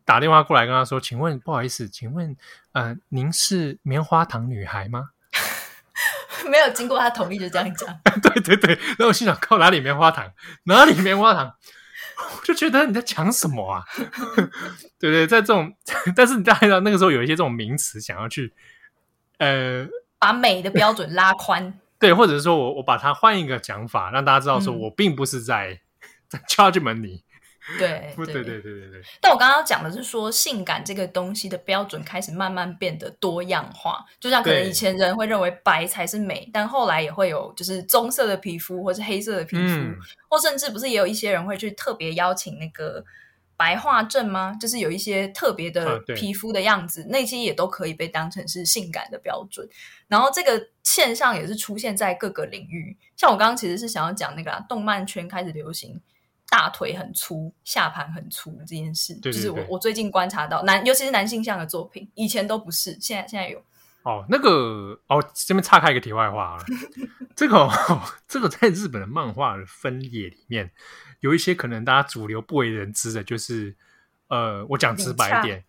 [0.08, 2.34] 打电话过来跟他说：“请问，不好意思，请问，
[2.72, 5.10] 呃，您是棉花糖女孩吗？”
[6.50, 8.00] 没有经过他同意就这样讲。
[8.22, 10.32] 对 对对，然后我心想：靠，哪里棉花糖？
[10.63, 11.54] 哪里棉花糖？
[12.39, 13.84] 我就觉得你在讲什么啊？
[14.98, 15.76] 对对，在这种，
[16.15, 18.54] 但是你大家知道那个时候有一些这种名词想要去，
[19.39, 19.86] 呃，
[20.17, 21.78] 把美的标准拉宽。
[22.00, 27.26] 对，或者是说我我把它换一个讲法，让大家知道说我并不是在、嗯、在 judgment 你。
[27.77, 29.01] 对对对对对对。
[29.19, 39.95] 但我刚刚讲的是说，性感这个东西的标准开始慢慢变得多样化，就像可能以前人会认为白才是美，但后来也会有就是棕色的皮肤或是黑色的皮肤，嗯、
[40.30, 43.03] 或甚至不是也有一些人会去特别邀请那个。
[43.60, 44.56] 白化症吗？
[44.62, 49.67] 就是有一些特别的皮肤的样子，啊、那些也都可以被当成是性感的标准。
[50.08, 52.95] 然后这个现象也是出现在各个领域。
[53.15, 55.99] 像我刚刚其实是想要讲那个、啊、动漫圈开始流行
[56.50, 63.62] 大腿很粗、下盘很粗这件事，对对对，就是我我最近观察到男，尤其是男性向的作品，以前都不是，现在现在有。
[64.04, 66.66] 哦，那个哦，这边岔开一个题外话啊，
[67.36, 70.72] 这个、哦、这个在日本的漫画的分野里面。
[71.20, 73.76] 有一些可能大家主流不为人知的，就是
[74.30, 75.66] 呃，我讲直白一点，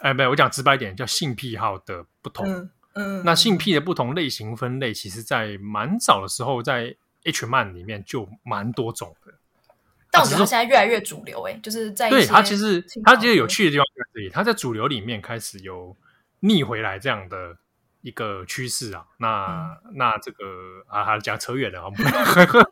[0.00, 2.46] 哎，没有，我讲直白一点，叫性癖好的不同。
[2.46, 9.32] 嗯，嗯，那性癖的不同类型分类，其实在蛮早的时候，在 H 漫里面就蛮多种的。
[10.10, 15.96] 但我觉得它现在越来越主流，哎，就是在对它其实它其实有趣的地方在这里，它在主流里面开始有
[16.40, 17.56] 逆回来这样的。
[18.02, 20.38] 一个趋势啊，那、嗯、那这个
[20.88, 21.92] 啊，还讲扯远了，我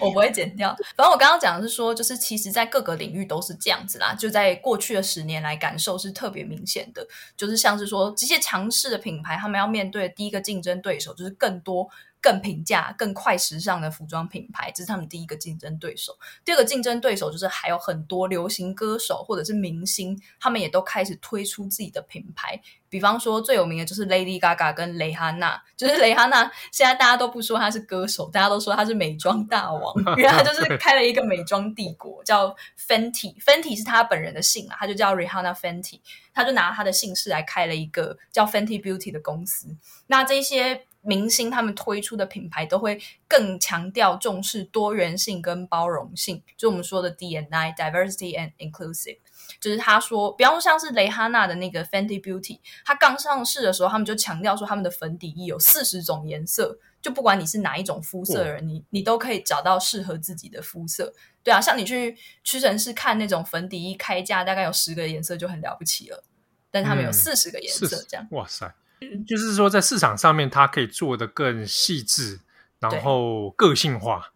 [0.04, 0.70] 我不会剪掉。
[0.96, 4.12] 反正我刚刚讲的是说，就是其实，在各个领域都是这样子啦。
[4.12, 7.06] 就在过去的十年来，感受是特别明显的。
[7.36, 11.88] 就是像是说，这些强势的品牌，他们要面对的第一个竞争对手，就是更多。
[12.26, 16.12] 更平价、更快时尚的服装品牌，这是他们第一个竞争对手。
[16.44, 22.60] 第二个竞争对手就是还有很多流行歌手或者是明星，他们也都开始推出自己的品牌。
[22.88, 33.40] 比方说最有名的就是 Lady Gaga 跟蕾哈娜，就是蕾哈娜现在大家都不说她是歌手，大家都说她是美妆大王，因为她就是 开了一个美妆帝国，叫 Fenty。
[33.40, 36.00] Fenty 是她本人的姓啊，她就叫 Rihanna Fenty，
[36.34, 39.68] 她就拿她的姓氏来开了一个叫 Fenty Beauty 的公司。
[40.08, 40.86] 那这些。
[41.06, 49.18] 明星他们推出的品牌都会更强调重视多元性跟包容性，就我们说的 D&I（Diversity and Inclusive）。
[49.60, 61.14] 就是他说，比方说像是蕾哈娜的那个 Fenty Beauty，它刚上市的时候，他们就强调说他们的粉底液有四十种颜色，就不管你是哪一种肤色的人，你你都可以找到适合自己的肤色。
[61.44, 66.24] 对啊，像你去屈臣氏看那种粉底液开价，大概有十个颜色就很了不起了，
[66.72, 68.74] 但他们有四十个颜色，这样、嗯、哇塞。
[69.26, 72.40] 就是说，在市场上面，它可以做的更细致，
[72.78, 74.32] 然后个性化。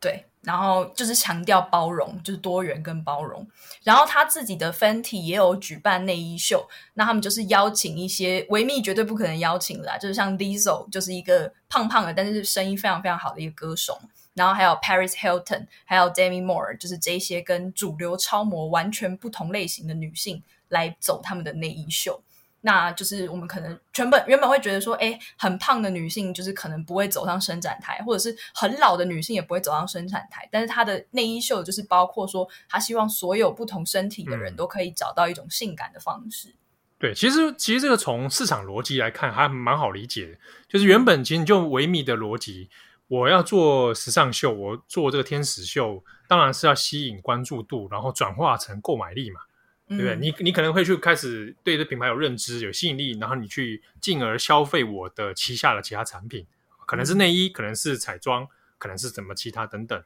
[0.00, 3.46] 对，然后就是强调包容，就是多元跟包容。
[3.82, 14.00] 然后他自己的 Fenty 也有举办内衣秀，那他们就是邀请一些维密绝对不可能邀请的啦，就是像 Lizzo，就是一个胖胖的，但是声音非常非常好的一个歌手。
[14.34, 22.20] 然后还有 Paris Hilton，还有 Demi Moore，就是这些跟主流超模完全不同类型的女性来走他们的内衣秀。
[22.66, 30.48] 那就是我们可能原本原本会觉得说，哎，很胖的女性就是可能不会走上伸展台，或者是很老的女性也不会走上生产台。
[30.50, 36.48] 但是她的内衣秀就是包括说，她希望所有不同身体的人都可以找到一种性感的方式。
[36.48, 36.56] 嗯、
[36.98, 42.70] 对，其实其实这个从市场逻辑来看还蛮好理解的，就是原本其实就维密的逻辑，
[43.08, 49.40] 我要做时尚秀，我做这个天使秀，当然是要吸引关注度，然后转化成购买力嘛。
[49.86, 50.16] 对不对？
[50.16, 56.46] 你你可能会去开始对这品牌有认知、有吸引力，然后你去进而消费我的旗下的其他产品，
[56.86, 60.02] 可能是内衣，可能是彩妆，可能是什么其他等等。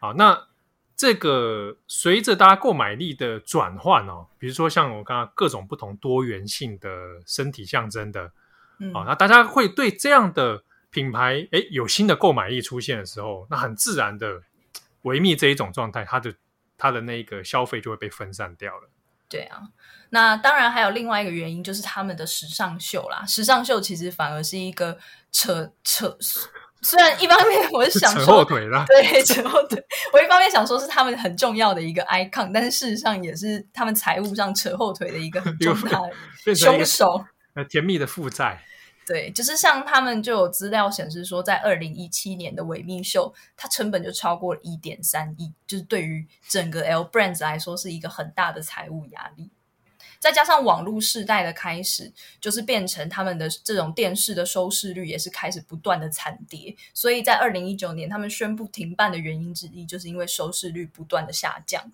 [0.00, 0.48] 好，那
[0.96, 6.90] 这个随着大家购买力的转换哦，比如说像我刚刚各种不同多元性的
[7.24, 8.32] 身体象征的，
[8.78, 14.42] 嗯，好，那大家会对这样的品牌，诶，有新的购买力出现的时候，那很自然的
[15.02, 16.34] 维密这一种状态，它的
[16.76, 18.88] 它的那个消费就会被分散掉了。
[19.32, 19.62] 对啊，
[20.10, 23.24] 那当然还有另外一个原因，就是他们的时尚秀啦。
[23.26, 24.98] 时尚秀其实反而是一个
[25.32, 26.14] 扯扯，
[26.82, 29.82] 虽然一方面我是想说扯后腿啦，对， 扯后腿。
[30.12, 35.98] 我一方面想说是他们很重要的一个 icon，但是事实上也是他们财务上扯后腿的一个 很重大
[36.44, 37.24] 的凶手。
[37.54, 38.62] 呃，甜蜜的负债。
[39.06, 49.50] 对，就是像他们就有资料显示说，在二零一七年的维密秀，它成本就超过一点三亿，就是对于整个 L Brands 来说是一个很大的财务压力。
[50.20, 56.76] 再加上网络世代的开始，就是变成他们的这种电视的收视率也是开始不断的惨跌。
[56.94, 61.90] 所以在二零一九年，他们宣布停办的原因之一，就是因为收视率不断的下降。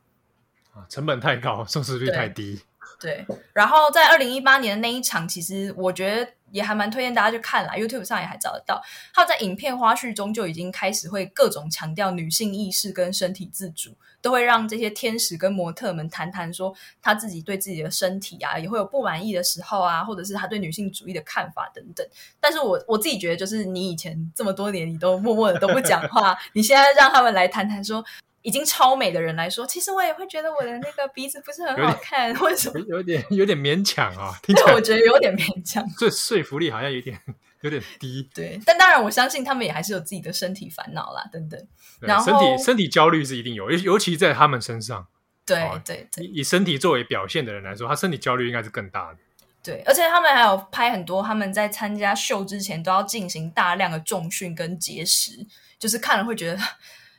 [0.75, 2.61] 啊，成本太高，收视率太低。
[3.01, 8.83] 对，然后在二零一八年的那一场，其实我觉得也还蛮推荐大家去看啦，YouTube 上也还找得到。
[9.15, 22.07] 他在影片花絮中就已经开始会各种强调女性意识跟身体自主，都会让这些天使跟模特们谈谈说他自己对自己的身体啊，也会有不满意的时候啊，或者是他对女性主义的看法等等。
[22.41, 28.05] 但是我我自己觉得，就是你以前这么多年你都默默的都不讲话，你现在让他们来谈谈说。
[28.49, 34.33] 已经超美的人来说，其实我也会觉得我的那个鼻子不是很好看， 或者什么有点有点勉强啊。
[34.43, 37.21] 对，我觉得有点勉强，这说服力好像有点
[37.61, 38.27] 有点低。
[38.35, 41.63] 对，但当然我相信他们也还是有自己的身体烦恼啦，等等。
[42.01, 45.07] 然后身体身体焦虑是一定有，尤尤其在他们身上。
[45.45, 49.19] 对对以身体作为表现的人来说，他身体焦虑应该是更大的。
[49.63, 55.47] 对，而且他们还有拍很多，他们在参加秀之前都要进行大量的重训跟节食，
[55.79, 56.59] 就是看了会觉得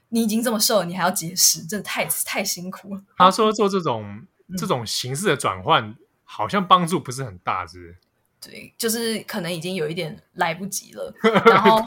[0.10, 3.02] 你已经这么瘦了，你还要节食，真的太太辛苦了。
[3.18, 4.04] 他说做这种、
[4.48, 7.98] 嗯、这种形式的转换，好像帮助不是很大，是不是？
[8.42, 11.14] 对，就是可能已经有一点来不及了，
[11.46, 11.84] 然后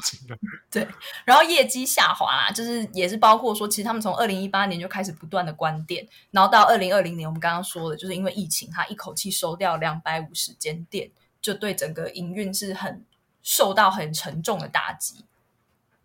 [0.70, 0.86] 对，
[1.24, 13.02] 然后业绩下滑啦，就是也是包括说，其实他们从二零一八年就开始不断的关店，然后到二零二零年，我们刚刚说的，就是因为疫情，他一口气收掉两百五十间店，就对整个营运是很
[13.42, 15.24] 受到很沉重的打击。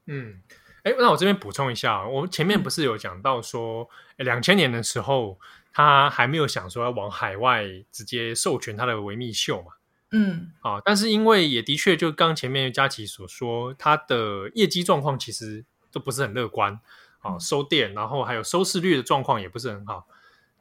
[0.06, 0.42] 嗯，
[0.88, 5.38] 哎，那我这边补充一下，我们前面不是有讲到说，两千、嗯、年的时候，
[5.74, 9.74] 他还没有想说要往海外直接授权他的维密秀嘛？
[10.12, 16.80] 嗯，啊，但是因为也的确，就刚前面佳琪所说，他的业绩状况其实都不是很乐观
[17.20, 20.08] 啊，收店，然后还有收视率的状况也不是很好。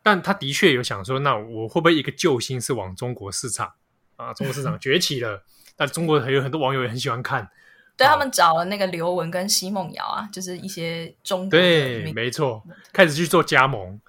[0.03, 3.75] 但他的确有想说，那我会不会一个救星是往中国市场
[4.17, 4.35] 啊？
[4.35, 5.45] 中国市场 崛起了，
[5.77, 7.49] 但中国还有很多网友也很喜欢看，
[7.97, 14.01] 对，他们找了那个刘雯跟奚梦瑶啊，就是一些中国对，没错，开始去做加盟。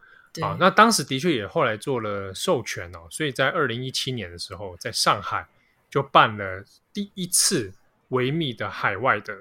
[0.41, 5.47] 啊，那当时的确也后来做了授权哦，所以在二零一七年的时候，在上海
[5.89, 7.73] 就办了第一次
[8.09, 9.33] 维密的海外的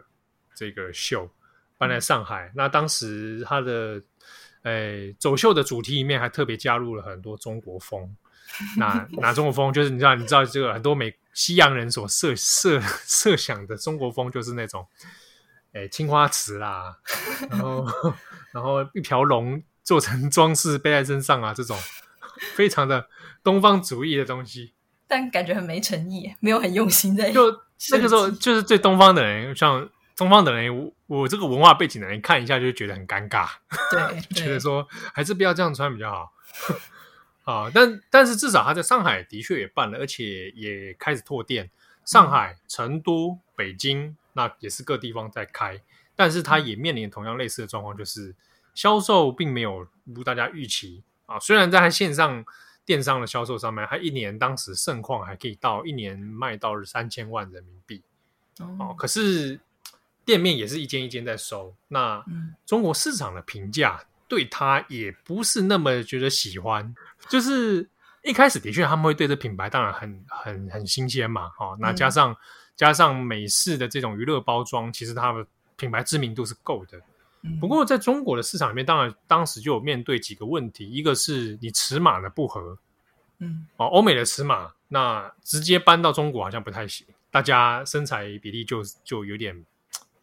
[0.55, 1.29] 这个秀，
[1.77, 2.47] 办在上海。
[2.47, 4.01] 嗯、那当时他的
[4.63, 8.17] 诶、欸、走秀的主题里面还特别加入了很多中国风。
[8.79, 14.89] 那 拿中国风就是你知道，你知道这个很多美西洋人所设设设想的中国风就是那种
[15.73, 16.97] 哎、欸、青花瓷啦，
[17.49, 17.87] 然后
[18.51, 19.63] 然后一条龙。
[19.87, 21.79] 做成装饰背在身上啊，这种
[22.57, 23.07] 非常的
[23.45, 24.73] 东方主义的东西，
[25.07, 27.31] 但感觉很没诚意，没有很用心在。
[27.31, 27.49] 就
[27.93, 33.49] 那个时候，就是对东方的人，像东方的人，我我这个文化背景的人看一下就觉得很尴尬，
[33.93, 36.33] 对， 觉得说还是不要这样穿比较好。
[37.47, 41.71] 啊，但但是至少他在上海的确也办了，而且也开始拓店，
[42.05, 45.81] 上海、成都、北京，那也是各地方在开，
[46.15, 48.35] 但是他也面临同样类似的状况，就是。
[48.77, 52.45] 销售并没有如大家预期啊，虽然在线上
[52.85, 58.03] 电商的销售上面，它一年当时盛况还可以到一年卖到三千万人民币
[58.59, 59.59] 哦，可是
[60.27, 61.75] 店面也是一间一间在收。
[61.89, 62.23] 那
[62.67, 66.95] 中国市场的评价对他也不是那么觉得喜欢，
[67.29, 67.89] 就是
[68.23, 72.37] 一开始的确他们会对这品牌当然很很很新鲜嘛，哦，那加上
[72.75, 77.01] 加上美式的这种娱乐包装，其实它的品牌知名度是够的。
[77.61, 82.77] 不过，在中国的市场里面，当然当时就有面对几个问题，一个是你尺码的不合，
[83.39, 89.65] 嗯，哦，欧美的尺码，那直接搬到中国好像不太行，大家身材比例就就有点，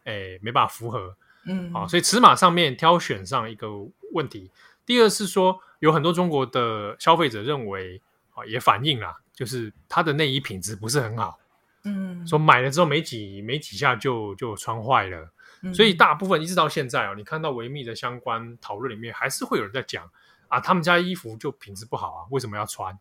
[0.04, 3.70] 哎，没办法符合，嗯，啊，所以尺码上面挑选上一个
[4.14, 4.52] 问题。
[4.86, 8.02] 第二是说，有很多中国的消费者认为，
[8.34, 11.40] 啊，也反映了，就是他的内衣品质不是很好，
[11.84, 15.32] 嗯，说买了之后没几没几下就就穿坏了。
[15.74, 20.10] 所以大部分一直到现在哦，你看到维密的相关讨论里面，还是会有人在讲
[20.50, 23.00] 啊，他们家衣服就品质不好啊，为什么要穿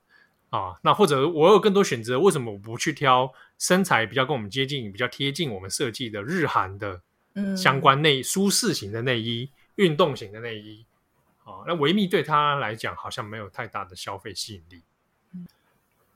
[0.51, 0.77] 啊？
[0.83, 7.01] 那或者我有更多选择，为什么我不去挑身材比较跟我们接近、比较贴近我们设计的日韩的
[7.57, 10.85] 相关内舒适型的内衣、运动型的内衣
[11.45, 11.65] 啊？
[11.67, 14.83] 那维密对他来讲好像没有太大的消费吸引力。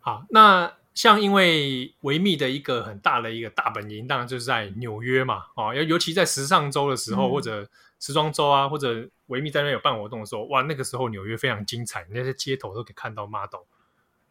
[0.01, 0.75] 好，那。
[0.97, 7.69] 像因为维密的一个很大的一个大本营，当然就是在纽约嘛，哦，尤尤其在时尚周的时候，嗯、或者
[8.01, 13.65] 时装周啊，或者维密在那边有办活动的时候，哇，那个时候纽约非常精彩，那些街头都可以看到 model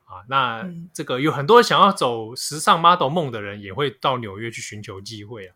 [0.05, 0.25] 啊。
[0.27, 5.55] 那这个有很多想要走时尚 model 梦的人，也会到纽约去寻求机会啊。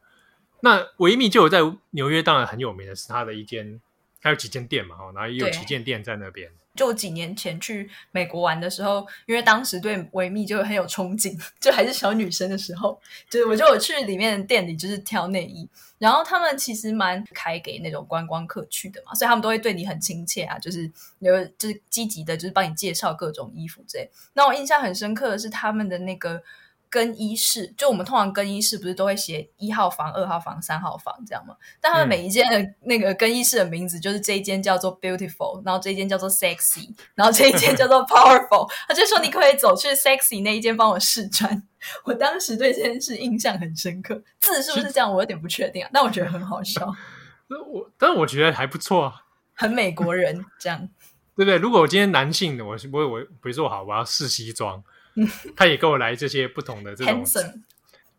[0.61, 1.59] 那维密就有在
[1.91, 3.79] 纽约，当然很有名的是它的一间，
[4.21, 6.49] 还有几间店嘛，哦，然后也有旗舰店在那边。
[6.75, 12.97] 就几年前去美国玩的时候，因为当时对维密就很有憧憬， 就还是小女生的时候，
[13.29, 15.67] 就是我就有去里面的店里，就是挑内衣。
[15.97, 24.09] 然后他们其实蛮开给那种观光客去的嘛，所以他们都会对你很亲切啊，就是有就是积极的，就是帮你介绍各种衣服之类。
[24.33, 26.41] 那我印象很深刻的是他们的那个。
[26.89, 31.55] 更衣室，就我们通常更衣室不是都会写一号房、二号房、三号房这样吗？
[31.79, 38.69] 但他们每一间的那个更衣室的名字，就是这一间叫做 Beautiful，然后这一间叫做 Sexy，然后这一间叫做 Powerful。
[38.87, 41.63] 他就说你可以走去 Sexy 那一间帮我试穿。
[42.03, 45.13] 我当时对这件事印象很深刻，字是不是这样？
[45.13, 46.85] 我有点不确定啊，但我觉得很好笑。
[47.71, 49.23] 我，但我觉得还不错啊。
[49.53, 50.89] 很美国人这样，
[51.35, 51.57] 对不对？
[51.57, 54.83] 如果我今天男性的，我我我比如说好，我要试西装，
[55.55, 57.25] 他也给我来这些不同的这种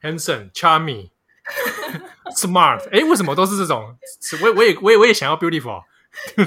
[0.03, 1.11] handsome、charming、
[2.37, 3.97] smart，哎，为什么都是这种？
[4.43, 5.83] 我我也我也我也想要 beautiful。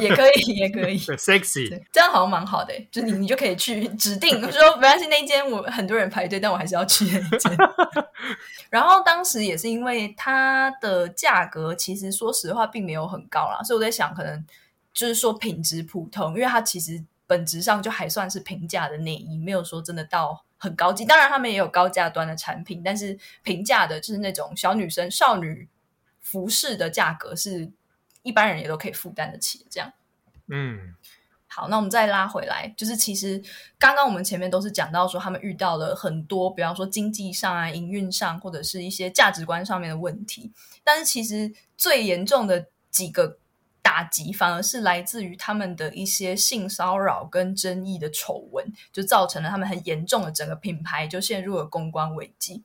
[0.01, 2.74] 也可以， 也可以，sexy，这样好像蛮好的。
[2.91, 7.58] 就你，你就可以去指定说，没关系，那一间我很多人排队，但我还是要去那一间。
[8.70, 14.45] 然后当时也是因为它的价格，其实说实话并没有很高啦，所以我在想，可能
[14.93, 17.01] 就是说品质普通，因为它其实
[17.34, 21.04] 本质上就还算是平价的内衣，没有说真的到很高级。
[21.04, 25.68] 当然，他们也有高价端的产品，但是平价的就是那种小女生少女
[26.22, 27.72] 服饰的价格是。
[28.26, 29.92] 一般人也都可以负担得起，这样。
[30.48, 30.96] 嗯，
[31.46, 33.44] 好，那我们再拉回来，就是其实
[33.78, 40.54] 刚刚我们前面都是讲到说，他们遇到了很多，比方说经济上啊、营运上，或者是一些价值观上面的问题。
[40.86, 43.38] 但是其实最严重的几个
[43.84, 52.64] 打击，反而是来自于他们的一些性骚扰跟争议的丑闻，就造成了他们很严重的整个品牌就陷入了公关危机。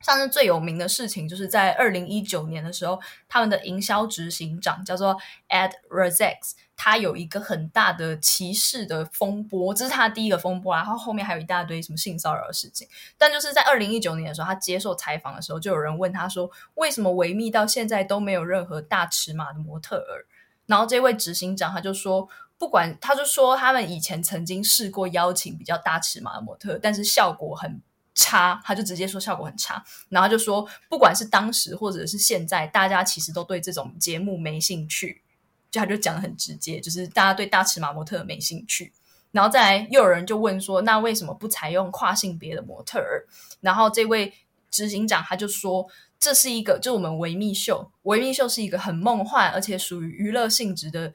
[0.00, 2.98] 上次最有名的事情，就是在二零一九年的时候，
[3.28, 5.14] 他们的营销执行长叫做
[5.50, 6.38] Ed Razek，
[6.74, 12.88] 他有一个很大的歧视的风波，这是他第一个风波，然后后面还有一大堆什么性骚扰的事情。
[13.18, 20.24] 但就是在二零一九年的时候，他接受采访的时候，就有人问他说：“为什么维密到现在都没有任何大尺码的模特儿？”
[20.64, 22.26] 然后这位执行长他就说
[22.56, 27.82] ：“不管，他就说他们以前曾经试过邀请比较大尺码的模特，但是效果很。”
[28.14, 35.22] 差，他就直接说效果很差，然后就说不管是当时或者是现在，大家其实都对这种节目没兴趣，
[35.70, 38.92] 就他就讲得很直接，就是大家对大尺码模特没兴趣。
[39.30, 43.26] 然后再来又有人就问说，那为什么不采用跨性别的模特儿？
[43.60, 44.34] 然后这位
[44.70, 45.86] 执行长他就说，
[46.18, 51.14] 这是一个就我们维密秀，维密秀是一个很梦幻而且属于娱乐性质的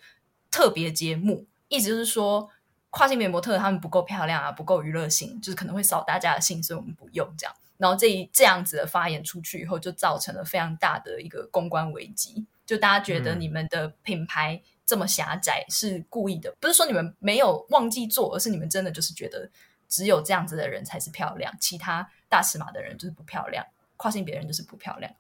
[0.50, 2.50] 特别节目，意思就是说。
[2.96, 7.54] 跨性别模特他们不够漂亮啊，不够娱乐性，就是可能会扫大家的兴，所以我们不用这样。
[7.76, 12.46] 然后这一这样子的发言出去以后，就造成了非常大的一个公关危机。
[12.66, 19.50] 就大家觉得你们的品牌这么狭窄是故意的，嗯、不是说你们没有忘记做，而是你们真的就是觉得
[19.90, 23.66] 只有这样子的人才是漂亮，其他大尺码的人就是不漂亮，
[23.98, 25.12] 跨性别人就是不漂亮。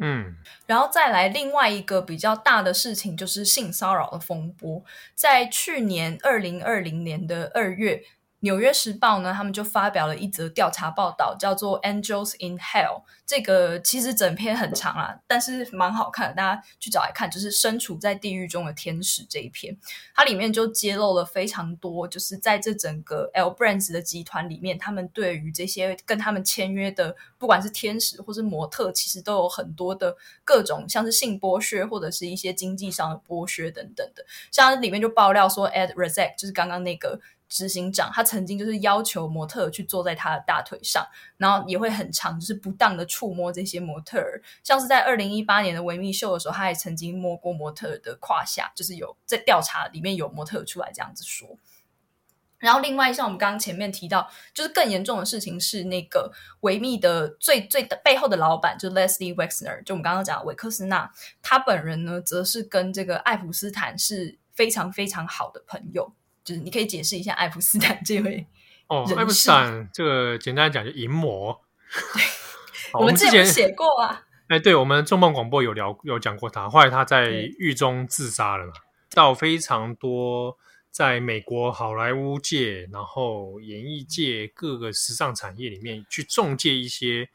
[0.00, 0.34] 嗯，
[0.66, 4.82] 然后再来另外一个比较大的事情，就是性骚扰的风波，
[5.14, 8.02] 在去年二零二零年的二月。
[8.40, 13.00] 纽约时报呢，他们就发表了一则调查报道，叫做《Angels in Hell》。
[13.26, 17.30] 这个其实整篇很长啊，但是蛮好看的，大家去找来看。
[17.30, 19.76] 就是身处在地狱中的天使这一篇，
[20.14, 34.24] 它里面就揭露了非常多，就是在这整个 L Brands 的集团里面，他们对于这些跟他们签约的，不管是天使或是模特，其实都有很多的各种，像是性剥削或者是一些经济上的剥削等等的。
[34.50, 37.20] 像里面就爆料说，Ed Razek 就是刚刚那个。
[37.50, 41.04] 执行长他曾经就是要求模特去坐在他的大腿上，
[41.36, 44.40] 然后也会很长，就是不当的触摸这些模特儿。
[44.62, 51.58] 像是在二零一八年的维密秀的时候，他还曾经摸过模特的胯下，就是有在调查里面有模特出来这样子说。
[52.58, 56.30] 然后另外像我们刚刚前面提到，就是更严重的事情是那个
[56.60, 61.10] 维密的最最的背后的老板，就是 Leslie Wexner，就我们刚刚讲的维克斯纳，
[61.42, 66.12] 他本人呢，则是跟这个爱普斯坦是非常非常好的朋友。
[66.50, 68.44] 就是你可以解释一下爱普斯坦这位
[68.88, 71.60] 哦，爱普斯坦这个简单讲就淫魔。
[72.12, 72.22] 对，
[72.98, 74.26] 我们之前写过啊。
[74.48, 78.72] 哎，对，我们重磅广播有聊有讲过他，后来他在狱中自杀了嘛。
[79.10, 80.58] 到非常多
[80.90, 87.28] 在美国好莱坞界，然后演艺界各个时尚产业里面去中介一些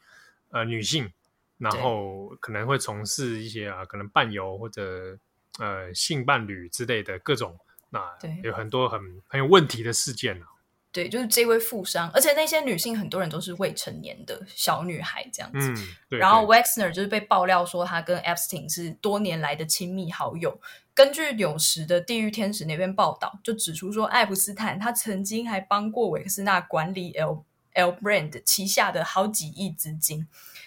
[0.50, 1.10] 呃女性，
[1.56, 5.18] 然后可能会从事一些啊可能伴游或者
[5.58, 7.58] 呃性伴侣之类的各种。
[7.96, 10.54] 那对，有很多很很有问题的事件呢、啊。
[10.92, 15.58] 对，就是这位富商，而且那些女性很多人都是未成年的小女孩这样子。
[15.58, 16.18] 嗯，对。
[16.18, 20.58] 然后 Wexner 就是被爆料说他跟 Epstein 是多年来的亲密好友。
[20.94, 27.44] 根据纽时的《地狱天使》那边报道，就指出说，爱普斯坦他曾经还帮过维克斯纳管理 L
[27.74, 30.26] L Brand 旗下的好几亿资金。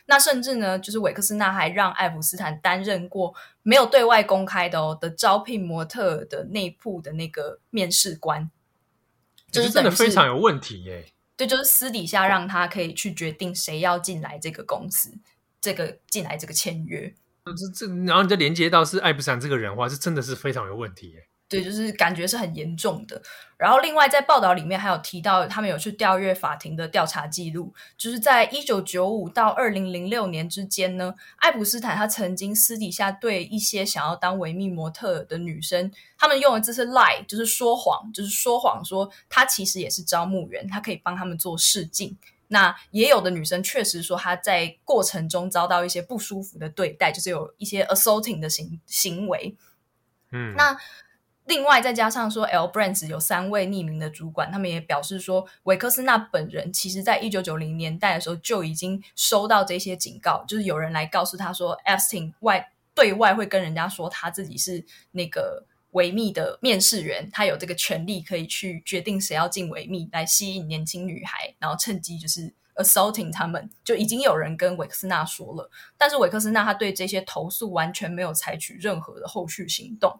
[0.09, 3.31] 那甚至呢，就是韦克斯纳还让爱普斯坦担任过
[3.61, 8.49] 没有对外公开的哦的招聘模特的内部的那个面试官，
[9.51, 11.05] 就是，是真的非常有问题耶。
[11.37, 15.13] 对，就是私底下让他可以去决定谁要进来这个公司，
[15.61, 17.13] 这个进来这个签约。
[17.45, 21.27] 这这，然后你再连接到是爱普斯坦这个人的话，是真的是非常有问题耶。
[21.49, 23.21] 对，就是感觉是很严重的。
[23.57, 42.15] 然后另外在报道里面还有提到，他们有去调阅法庭的调查记录，就是在一九九五到二零零六年之间呢，爱普斯坦他曾经私底下对一些想要当维密模特的女生，他们用的字是 lie，就是说谎，就是说谎说他其实也是招募员，他可以帮他们做试镜。
[42.51, 49.55] 那也有的女生确实说，她在过程中遭到一些不舒服的对待，就是有一些 assaulting 的行行为。
[50.31, 50.75] 嗯，那
[51.49, 65.65] 另外再加上说，L Brands 有三位匿名的主管，他们也表示说，韦克斯纳本人其实在一九九零年代的时候就已经收到这些警告，就是有人来告诉他说，Epstein 外对外会跟人家说他自己是那个。
[65.93, 73.67] 维密的面试员，他有这个权利可以去决定谁要进维密，来吸引年轻女孩，然后趁机就是 assaulting 他们。
[73.83, 80.19] 就已经有人跟韦克斯纳说了，但是韦克斯纳他对这些投诉完全没有采取任何的后续行动。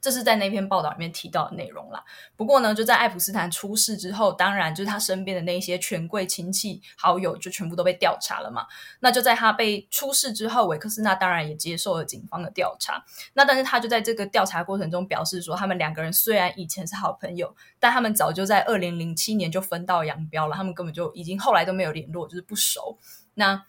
[0.00, 2.02] 这是在那篇报道里面提到的内容啦。
[2.36, 8.66] 不过呢，就在爱普斯坦出事之后，当然就是他身边的那些权贵亲戚好友就全部都被调查了嘛。
[9.00, 13.04] 那就在他被出事之后，韦克斯纳当然也接受了警方的调查。
[13.34, 20.56] 那但是他就在这个调查过程中表示说，他们两个人虽然以前是好朋友，但他们早就在二零零七年就分道扬镳了。
[20.56, 22.98] 他们根本就已经后来都没有联络，就是不熟。
[23.34, 23.64] 那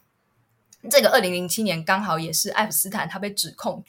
[0.89, 3.84] 这个二零零七年刚好也是爱普斯坦他被指控。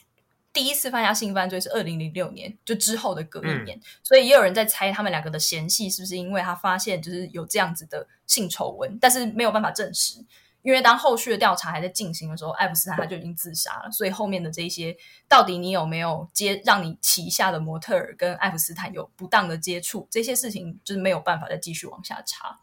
[0.55, 10.23] 第一次犯下性犯罪是二零零六年，就之后的隔一年，嗯、所以也有人在猜他们两个的嫌隙是不是因为他发现就是有这样子的性丑闻，但是没有办法证实，
[10.61, 14.95] 因为当后续的调查还在进行的时候，爱普斯坦他就已经自杀了，所以后面的这些
[15.27, 22.61] 到底你有没有接让你旗下的模特儿跟爱普斯坦有不当的接触，这些事情就是没有办法再继续往下查。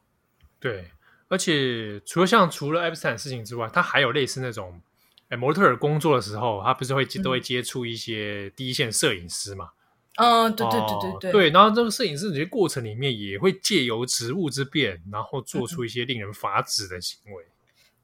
[0.58, 0.90] 对，
[1.28, 4.80] 而且除了像除了爱普斯坦事情之外，他还有类似那种。
[5.36, 9.70] 模特儿工作的时候，他不是会都会接触一些第一线摄影师嘛？
[10.16, 11.32] 嗯，对对对对对。
[11.32, 17.44] 对，然后这个摄影师这些过程里面，也会借由职务之便，然后做出一些令人发指的行为。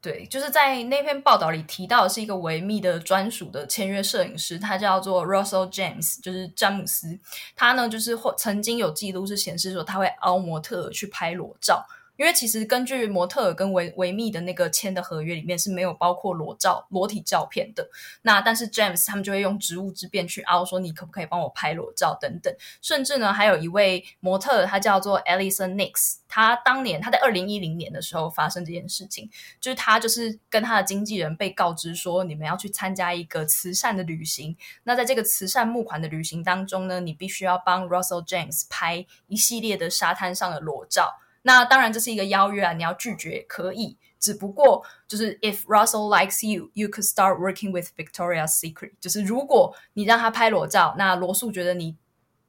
[0.01, 7.19] 对，就是在那篇报道里提到的是一个维密的专属的签约摄影师，他叫做 Russell James，就是詹姆斯。
[7.57, 11.85] 他呢，就是或曾经有记录是显示说，他会凹模特儿去拍裸照。
[12.19, 17.89] 因为其实根据模特跟维维密的那个签的合约里面是没有包括裸照、裸体照片的。
[18.23, 22.53] 那但是 James 他们就会用职务之便去凹说，你可不可以帮我拍裸照等等。
[22.83, 34.57] 甚至呢，还有一位模特，他叫做 Alison Nix，他当年他在二零一零年的时候发生这件事情，就是他就是跟他的经纪人被告知说，你们要去参加一个慈善的旅行。
[34.83, 41.21] 那在这个慈善募款的旅行当中呢，你必须要帮 Russell James 拍一系列的沙滩上的裸照。
[41.43, 43.97] 那当然，这是一个邀约啊，你要拒绝也可以。
[44.21, 48.93] 只不过就是 if Russell likes you, you could start working with Victoria's Secret。
[49.01, 51.97] 就是如果你让他拍裸照，那罗素觉得你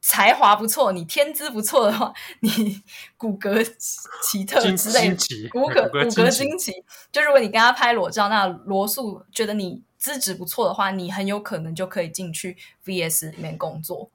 [0.01, 2.11] 才华不错，你天资不错的话，
[2.41, 2.81] 你
[3.17, 3.63] 骨骼
[4.23, 5.15] 奇特之类的，
[5.51, 6.83] 骨骼骨骼惊奇。
[7.11, 14.09] 就如果你跟他拍裸照，那罗素觉得你资质不错的话，你很有可能就可以进去 VS 里面工作。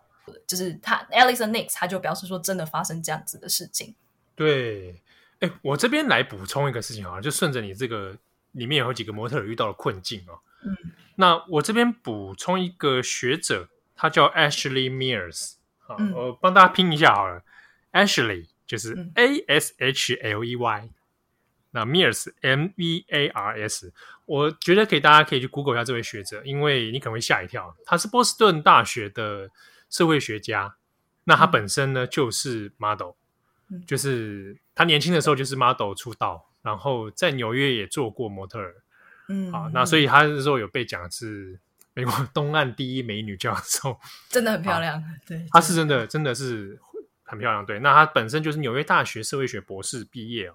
[0.46, 3.94] 就是他 Alison Nix 他就表示说，真的发生这样子的事情。
[4.36, 5.00] 对，
[5.40, 8.16] 哎，我这边来补充一个事情啊，就顺着你这个
[8.52, 10.40] 里面有几个模特遇到了困境哦。
[10.64, 10.76] 嗯，
[11.16, 17.42] 那我这边补充一个学者，他叫 Ashley Mears，好，嗯，我帮大家拼一下好了
[17.92, 20.90] ，Ashley 就是 A S H L E Y，嗯，
[21.70, 23.92] 那 Mears M E A R S，
[24.26, 29.50] 我觉得可以，大家可以去 Google 一下这位学者，因为你可能会吓一跳，他是波士顿大学的
[29.90, 30.76] 社会学家，
[31.24, 33.12] 那他本身呢，嗯，就是 model。
[33.86, 38.74] 就是他年轻的时候就是 model 出道，然后在纽约也做过模特儿，
[39.28, 41.58] 嗯，啊，那所以他那时候有被讲是
[41.94, 43.98] 美国东岸第一美女教授，
[44.30, 46.78] 真的很漂亮，对，她是真的真的是
[47.22, 50.54] 很漂亮，对，那她本身就是纽约大学社会学博士毕业哦，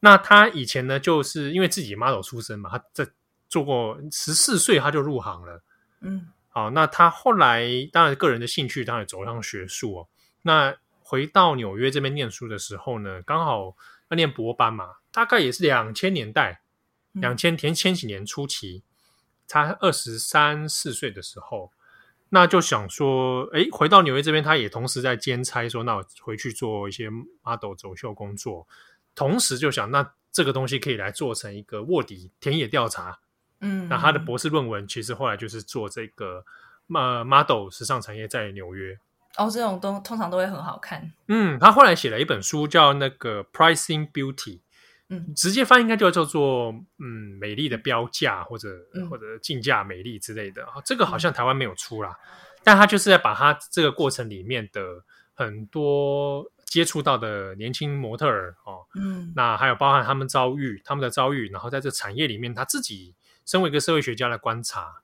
[0.00, 3.06] 那她以前呢就是因为自己 model 出身嘛，她在
[3.48, 5.62] 做过十四岁她就入行了，
[6.00, 10.08] 嗯，好，那她后来当然个人的兴趣当然走向学术哦，
[10.42, 10.76] 那。
[11.08, 13.76] 回到纽约这边念书的时候呢，刚好
[14.08, 16.62] 要念博班嘛，大概也是两千年代，
[17.12, 18.82] 两千前千禧年初期，
[19.46, 21.70] 才二十三四岁的时候，
[22.30, 28.66] 那就想说，诶，回到纽约这边，他也同时在兼差，说那我回去做一些 model 走秀工作，
[29.14, 33.20] 同时就想，那这个东西可以来做成一个卧底田野调查，
[33.60, 36.44] 嗯，那他的博士论文其实后来就是做这个
[36.88, 38.98] 呃 model 时尚产业在纽约。
[39.36, 41.12] 哦，这种都通常都会很好看。
[41.28, 44.34] 嗯，他后来写了一本书，叫那个《Pricing Beauty》，
[45.08, 50.66] 嗯，直接翻应该就叫做嗯美丽的标价或者、嗯、或者竞价美丽之类的。
[50.84, 54.82] 这个好像台湾没有出啦，嗯、但他就是在把他这个过程里面的
[55.34, 63.14] 很多接触到的年轻模特儿哦，嗯，那还有包含他们遭遇他们的遭遇，然后在这产业里面他自己
[63.44, 65.02] 身为一个社会学家的观察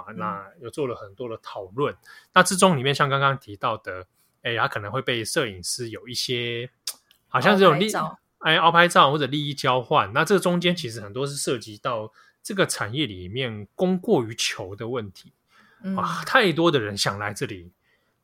[0.00, 1.94] 啊，那有做了很多的讨论。
[1.94, 1.98] 嗯、
[2.34, 4.06] 那之中里面像刚刚提到的，
[4.42, 6.70] 哎，他可能会被摄影师有一些
[7.28, 7.90] 好像这种利。
[8.40, 15.32] 哎，凹拍照或者利益交换，那这中间其实很多是涉及到这个产业里面供过于求的问题。
[15.82, 17.72] 嗯、啊，太多的人想来这里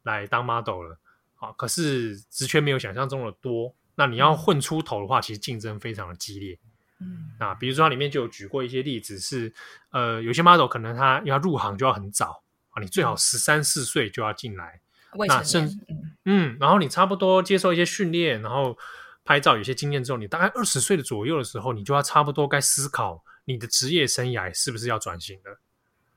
[0.03, 0.99] 来当 model 了，
[1.37, 3.75] 啊，可是职缺没有想象中的多。
[3.95, 6.59] 那你要混出头的话，其实竞争非常的激烈。
[7.03, 9.55] 嗯，那比如说它里面就有举过一些例子是，是
[9.91, 14.81] 呃，有些 model 可能他要入行就要很早啊，你最好十三四岁就要进来，
[15.29, 18.79] 那甚嗯，嗯，然后你差不多接受一些训练，然后。
[19.25, 25.61] 拍照有些经验之后，你大概二十岁的左右的时候，你就要差不多该思考你的职业生涯是不是要转型了。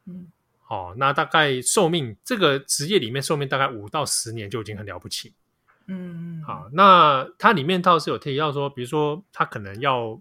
[0.07, 0.25] 嗯，
[0.63, 5.35] 好、哦，那大概寿命这个职业里面寿命大概五到十年就已经很了不起。
[5.85, 10.19] 嗯嗯，好，那它里面倒是有提到说，比如说他可能要，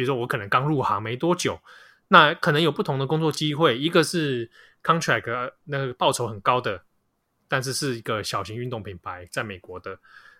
[0.00, 1.60] 比如说我可能刚入行没多久，
[2.08, 4.50] 那可能有不同的工作机会，一个是
[4.82, 6.82] contract 那个报酬很高的，
[7.48, 9.98] 但是是一个小型运动品牌，在美国的。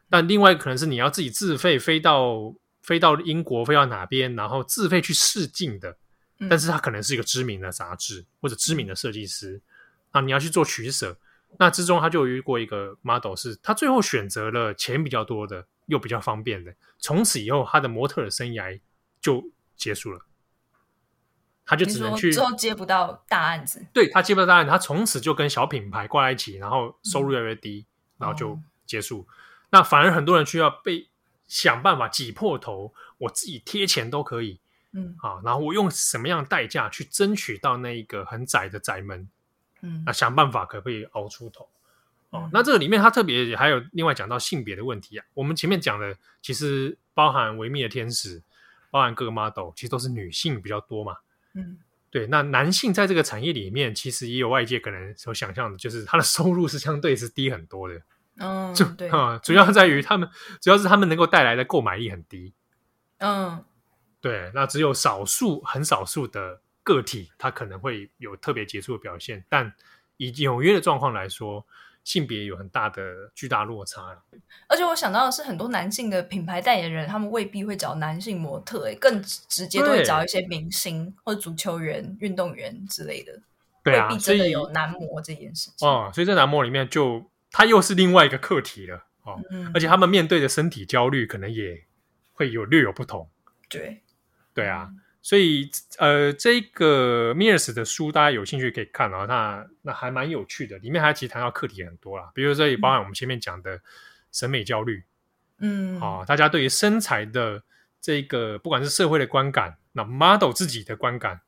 [0.08, 5.94] 但另外可能是你要自己自费飞到飞到英国，飞到哪边，然后自费去试镜的。
[6.48, 9.61] 但是他可能是一个知名的杂志或者知名的设计师，
[10.12, 11.14] 啊，你要去做取舍。
[11.58, 16.72] 那之中他就有遇过一个 model，是他最后选择了钱比较多的，又比较方便的。
[16.98, 18.80] 从此以后，他的模特的生涯
[19.20, 20.24] 就结束了。
[21.64, 27.86] 他就只能去之后接不到大案子，对，他接不到大案子，他从此就跟小品牌挂在一起，然后收入越来越低，
[28.18, 29.20] 然后就结束。
[29.20, 29.26] 哦
[29.72, 31.08] 那反而很多人需要被
[31.46, 34.58] 想办法挤破头，我自己贴钱都可以，
[34.90, 39.28] 嗯，啊，然后我用什么样的代价去争取到那一个很窄的窄门，
[39.82, 41.68] 嗯，那想办法可不可以熬出头？
[42.30, 45.24] 哦、嗯，那这个里面他特别还有另外讲到性别的问题啊。
[45.34, 48.42] 我们前面讲的其实包含维密的天使，
[48.91, 51.16] 包含各个 model，其实都是女性比较多嘛，
[51.55, 51.78] 嗯，
[52.11, 52.26] 对。
[52.26, 58.03] 那男性在这个产业里面，其实也有外界可能所想象的，就是他的收入是相对是低很多的。
[58.38, 60.28] 嗯，就对啊，主要在于他们，
[60.61, 62.53] 主要是他们能够带来的购买力很低。
[63.18, 63.64] 嗯，
[64.20, 69.72] 对，那只有少数很少数的个体，他可能会有特别杰出的表现，但
[70.16, 71.66] 以纽约的状况来说，
[72.11, 73.02] 性别有很大的
[73.34, 74.20] 巨大落差。
[74.66, 83.38] 而且我想到的是，很多男性的品牌代言人，他们未必会找男性模特，哎，更直接都会找一些明星或者足球员、运动员之类的。
[83.84, 85.88] 对啊，未必真的有男模这件事情。
[85.88, 87.30] 哦，所以在男模里面就。
[87.52, 91.82] 他又是另外一个课题了哦，嗯，而且他们面对的身体焦虑可能也
[92.32, 93.28] 会有略有不同。
[93.68, 94.00] 对，
[94.54, 94.88] 对啊，
[95.22, 103.80] 所以呃，这个 Mears 的书大家有兴趣可以看啊，那那还蛮有趣的，里面还其实谈到课题很多啦，比如说也包含我们前面讲的
[104.32, 105.04] 审美焦虑，
[105.58, 107.62] 嗯，啊，大家对于身材的
[108.00, 111.40] 这个不管是社会的观感，那 model 自己的观感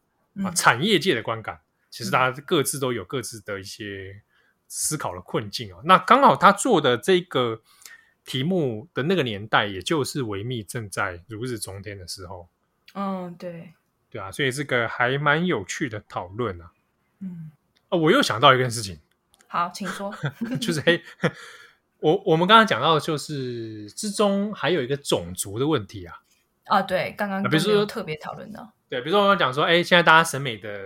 [0.44, 1.60] 啊，产业界的观感，
[1.90, 4.22] 其实大家各自都有各自的一些。
[4.74, 7.60] 思考的困境哦，那刚好他做的这个
[8.24, 12.48] 题目的那个年代，也就是维密正在如日中天的时候。
[12.95, 13.72] 嗯，对，
[14.11, 16.72] 对啊，所以这个还蛮有趣的讨论啊。
[17.20, 17.51] 嗯，
[17.88, 18.99] 哦，我又想到一件事情。
[19.47, 20.14] 好，请说。
[20.61, 21.03] 就是嘿，
[21.99, 26.20] 我我们刚刚讲到的就是之中还有一个种族的问题啊。
[26.64, 30.80] 啊，对，刚刚比如说特别讨论到，对，比如说我们讲说，哎，现在大家审美的。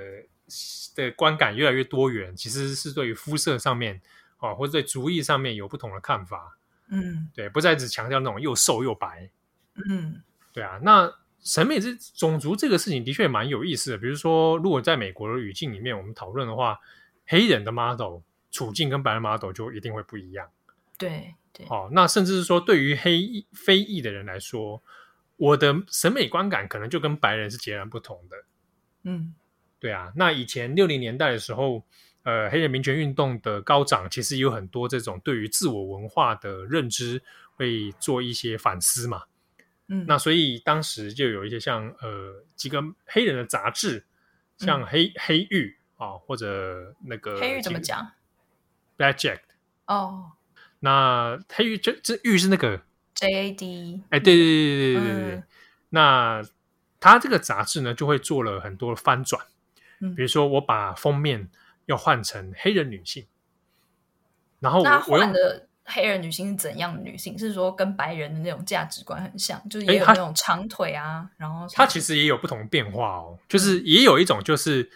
[0.94, 4.00] 的观感越来越多元，其实是对于肤色上面
[4.38, 6.56] 哦，或者对族裔上面有不同的看法。
[6.88, 9.28] 嗯，对，不再只强调那种又瘦又白。
[9.90, 10.22] 嗯，
[10.54, 10.78] 对啊。
[10.82, 11.12] 那
[11.46, 13.96] 审美这种族这个事情的确蛮有意思的。
[13.98, 16.76] 比如说，如果在美国的语境里面我们讨论的话，
[17.24, 18.18] 黑人的 model
[18.50, 20.48] 处境跟白人 model 就一定会不一样。
[20.98, 21.64] 对对。
[21.70, 24.82] 哦，那甚至是说，对于黑裔非裔的人来说，
[25.36, 28.36] 我的审美观感可能就跟白人是截然不同的。
[29.04, 29.34] 嗯。
[29.78, 31.84] 对啊，那以前六零年代的时候，
[32.24, 37.22] 呃，黑人民权运动的高涨，其实有很多这种对于自我文化的认知，
[37.54, 39.22] 会做一些反思嘛。
[39.88, 44.04] 嗯，那所以当时就有一些像呃几个黑人的杂志，
[44.58, 48.12] 像黑、嗯、黑玉啊，或者那个黑玉怎么讲
[48.96, 49.40] ？Black Jack。
[49.86, 50.32] 哦，
[50.80, 52.82] 那黑玉这这玉是那个
[53.14, 54.02] J A D。
[54.10, 55.34] 哎，对对对对对对对。
[55.36, 55.44] 嗯、
[55.90, 56.42] 那
[56.98, 59.46] 他这个杂志呢，就会做了很多翻转。
[59.98, 61.48] 比如说，我把封面
[61.86, 63.26] 要换成黑人女性，
[64.60, 67.38] 然后我换的黑人女性是怎样的女性？
[67.38, 74.90] 是说跟白人的那种价值观很像，就是也有那种长腿啊，然后她其实也有不同变化哦，就是也有一种就是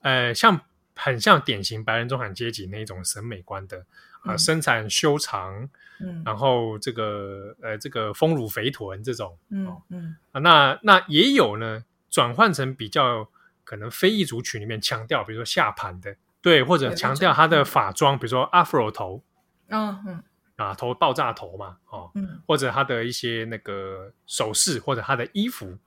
[0.00, 0.60] 呃，像
[0.94, 3.78] 很像典型白人中产阶级那种审美观的
[4.22, 5.68] 啊、呃，身材很修长，
[6.00, 10.16] 嗯，然后这个呃这个丰乳肥臀这种，嗯嗯。
[10.32, 13.28] 啊，那那也有呢，转换成比较
[13.64, 16.16] 可能非裔族群里面强调，比如说下盘的。
[16.42, 19.20] 对，或者强调他的发妆，比如说 Afro 头，
[19.68, 20.22] 嗯嗯，
[20.56, 25.78] 啊，头爆炸头嘛，哦，嗯，或者他的一些那个首饰，或者他的衣服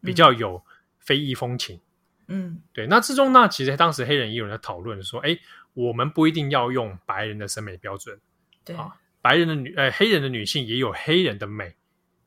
[0.00, 0.62] 比较有
[0.98, 1.80] 非裔风情，
[2.28, 2.86] 嗯，对。
[2.86, 5.38] 那之中呢，其实当时黑人也有人在讨论说，哎，
[5.74, 8.20] 我们不一定要用白人的审美标准，
[8.64, 11.74] 对啊，白人的女，呃，黑人的女性也有黑人的美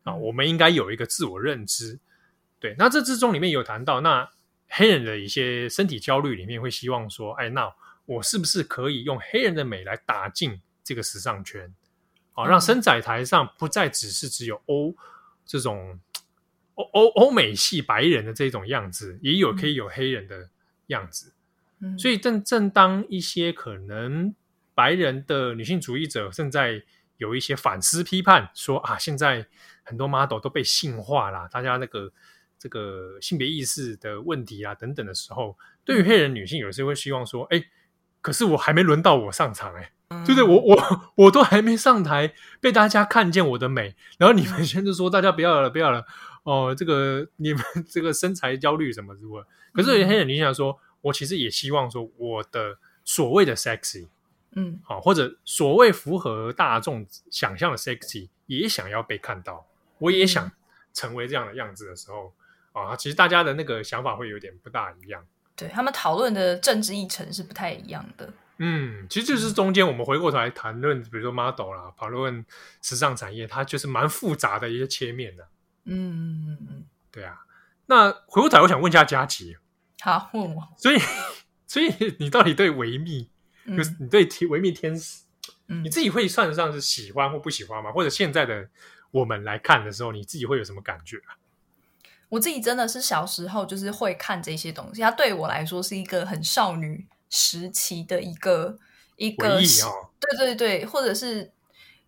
[0.03, 1.99] 啊，我们应该有一个自我认知。
[2.59, 4.29] 对，那这之中里面有谈到那。
[4.67, 7.71] 黑人的一些身体焦虑里面会希望说，哎，那
[8.07, 11.71] 我是不是可以用黑人的美来打进这个时尚圈，
[12.35, 14.93] 好、嗯、让伸展台上不再只是只有欧
[15.43, 15.99] 这种
[16.75, 20.49] 欧欧欧美系白人的这种样子，也有可以有黑人的
[20.87, 21.33] 样子。
[21.79, 24.35] 嗯，所以正正当一些可能
[24.75, 26.83] 白人的女性主义者正在
[27.17, 29.47] 有一些反思批判，说啊，现在
[29.81, 32.11] 很多 model 都被性化了，大家那个。
[32.57, 37.63] 这个性别意识的问题啊，等等的时候，对于黑人女性，有时候会希望说：“哎，
[38.21, 40.43] 可是我还没轮到我上场，哎，对不对？
[40.43, 46.05] 我我我都还没上台，被大家看见我的美，然后你们现在就说大家不要了，不要了，
[46.43, 49.45] 哦，这个你们这个身材焦虑什么什么。
[49.73, 54.07] 可是黑人女性说，我其实也希望说，我的所谓的 sexy，
[54.55, 59.65] 嗯，好，或者所谓符合大众想象的 sexy，也想要被看到，
[59.97, 60.51] 我也想
[60.93, 62.33] 成为这样的样子的时候。”
[62.75, 65.25] 啊，其实大家的那个想法会有点不大一样，
[65.55, 68.33] 对，他们讨论的政治议程是不太一样的。
[68.57, 72.45] 嗯，其实就是中间我们回过头来谈论，比如说 model 啦，讨论
[72.81, 75.47] 时尚产业，它就是蛮复杂的一些切面的。
[75.83, 77.41] 嗯嗯嗯，对啊。
[77.87, 79.57] 那回过头来，我想问一下佳琪，
[80.01, 80.67] 好，问我。
[80.77, 80.97] 所以，
[81.67, 83.29] 所以你到底对维密，
[83.65, 85.23] 嗯、就是你对维密天使，
[85.67, 87.91] 嗯、你自己会算得上是喜欢或不喜欢吗？
[87.91, 88.69] 或者现在的
[89.11, 91.37] 我们来看的时候，你自己会有什么感觉啊？
[92.29, 98.77] 我自己真的是小时候就是会看这些东西，它对我来说是一个很少女时期的一个
[99.17, 100.09] 一个回忆哦。
[100.19, 101.51] 对对对，或者是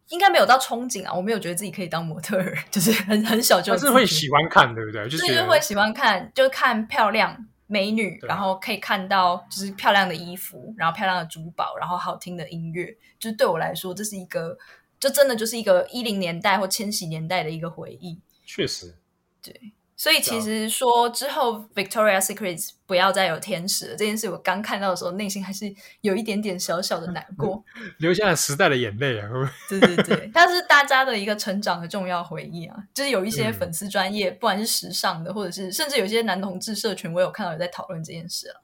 [0.07, 5.03] 应该没有到憧憬啊，我没有觉得自己可以当模特儿， 就是很很小就，是会喜欢看，对不对？
[5.09, 14.57] 就是就是会喜欢看，就看漂亮美女，然后可以看到就是漂亮的衣服，然后漂亮的珠宝，然后好听的音乐，就是对我来说，这是一个
[14.97, 18.19] 就真的就是一个一零年代或千禧年代的一个回忆。
[18.45, 18.95] 确实，
[19.43, 19.73] 对。
[19.99, 27.65] 所以其实说之后 Victoria's Secret 不要再有天使了这件事，我刚看到的时候，内心还是有一点点小小的难过，
[27.97, 29.27] 流下了时代的眼泪啊！
[29.67, 32.77] 对对对， 它是大家的一个成长的重要回忆啊。
[32.93, 38.61] 就是有一些粉丝专业，不管是时尚的，或者是甚至有一些男同志社群，我有看到有在讨论这件事啊。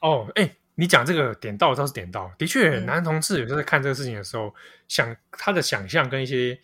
[0.00, 4.54] 哦，哎，你讲这个点到倒是点到，的确，男同志有时候在看这个事情的时候，
[4.86, 6.56] 想他的想象跟一些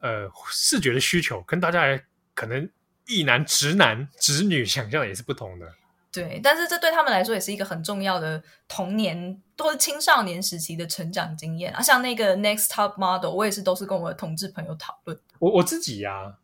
[0.00, 1.96] 呃视觉的需求，跟大家
[2.34, 2.68] 可能。
[3.06, 5.72] 异男、直男、直女想象也是不同的，
[6.10, 11.80] 对，但是这对他们来说也是一个很重要的童年或者青少年时期的成长经验啊。
[11.80, 15.18] 像那个 Next Top Model，我也是都是跟我的同志朋友讨论。
[15.38, 16.34] 我我自己呀、啊，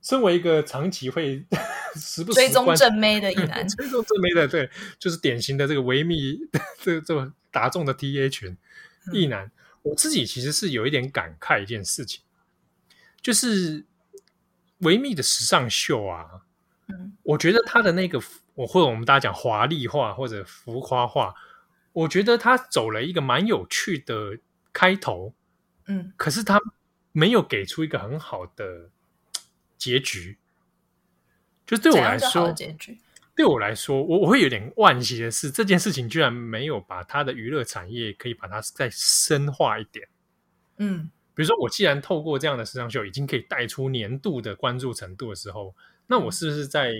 [0.00, 1.44] 身为一个长期会
[1.96, 6.38] 时不时追踪正妹的异男， 追踪正妹的，对，就是典型的这个维密
[6.80, 8.56] 这个这个大众的 TA 群
[9.12, 9.50] 异男、嗯。
[9.82, 12.22] 我自己其实是有一点感慨一件事情，
[13.20, 13.84] 就是。
[14.80, 16.42] 维密的时尚秀啊，
[16.88, 18.20] 嗯，我觉得他的那个，
[18.54, 21.34] 我或者我们大家讲华丽化或者浮夸化，
[21.92, 24.38] 我觉得他走了一个蛮有趣的
[24.72, 25.34] 开头，
[25.86, 26.58] 嗯，可是他
[27.12, 28.90] 没有给出一个很好的
[29.76, 30.38] 结局，
[31.66, 32.98] 就对我来说，结局？
[33.36, 40.08] 对我来说，我我会有点惋惜的是，这件事情居然没有把他的娱乐产业可以把它再深化一点，
[40.78, 41.10] 嗯。
[41.40, 45.74] 比如说，我既然透过这样的时尚秀已经可以带出年度的关注程度的时候，
[46.06, 46.92] 那我是不是在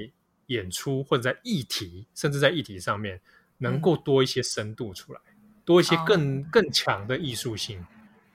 [0.46, 3.20] 演出或者在议题，甚至在议题上面，
[3.58, 7.84] 能够多一些深度出来，嗯、多一些更、哦、更强的艺术性，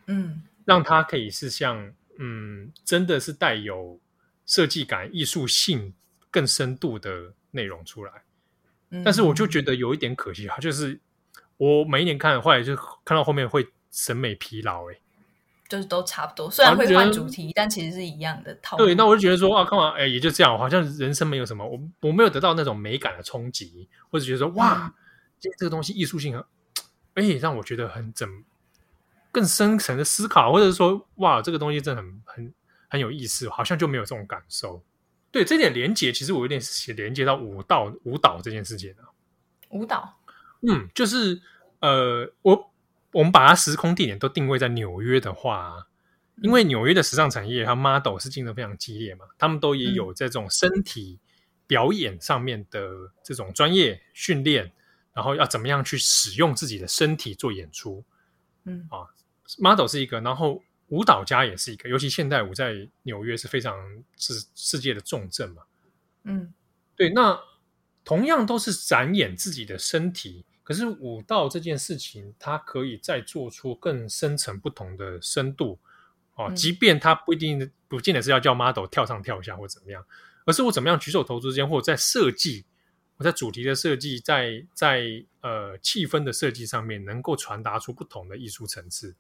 [0.05, 3.99] 嗯，让它可以是像嗯，真的是带有
[4.45, 5.91] 设计感、艺术性
[6.29, 8.11] 更深度的内容出来。
[8.91, 10.99] 嗯、但是我就觉得有一点可惜哈，就是
[11.57, 15.01] 我每一年看，后来就看到后面会审美疲劳、欸，
[15.75, 18.85] 就是都差不多，虽然会换主题，但其实是一样的套路。
[18.85, 19.91] 对，那我就觉得说啊，干嘛？
[19.97, 24.93] 哎，也就这样，好像人生没有什么，我我没有得到那种美感的冲击，或者觉得说哇，
[25.39, 26.43] 这、嗯、这个东西艺术性很，
[27.15, 28.27] 哎，让我觉得很怎
[29.31, 32.53] 更深层的思考，或者是说，哇，这个东西真的很很
[32.89, 34.81] 很有意思，好像就没有这种感受。
[35.29, 36.61] 对，这点连接，其实我有点
[36.95, 39.11] 连接到舞蹈舞蹈这件事情啊。
[39.71, 40.17] 舞蹈，
[40.61, 41.41] 嗯，就是
[41.81, 42.71] 呃，我
[43.15, 45.87] 我们把它时空地点都定位在纽约的话，
[46.41, 51.17] 因为纽约的时尚产业，它 model 是竞争非常激烈嘛，他们都也有这种身体
[51.65, 52.89] 表演上面的
[53.23, 54.69] 这种专业训练，
[55.13, 58.03] 然后要怎么样去使用自己的身体做演出，
[58.65, 58.85] 嗯。
[58.91, 59.07] 啊
[59.59, 63.73] ，model 是一个，然后舞蹈家也是一个，尤其现代舞在纽约是非常
[64.17, 65.61] 是世界的重镇嘛，
[66.25, 66.53] 嗯，
[66.97, 67.39] 对，那
[68.03, 75.79] 同样都是展演自己的身体，可是舞蹈这件事情，它可以再做出更深层不同的深度。
[76.33, 80.03] 哦，即便它不一定不见得是要叫 model 跳上跳下或怎么样，
[80.43, 82.65] 而是我怎么样举手投足之间，或者在设计，
[83.15, 89.15] 我在主题的设计，在在呃气氛的设计上面，能够传达出不同的艺术层次。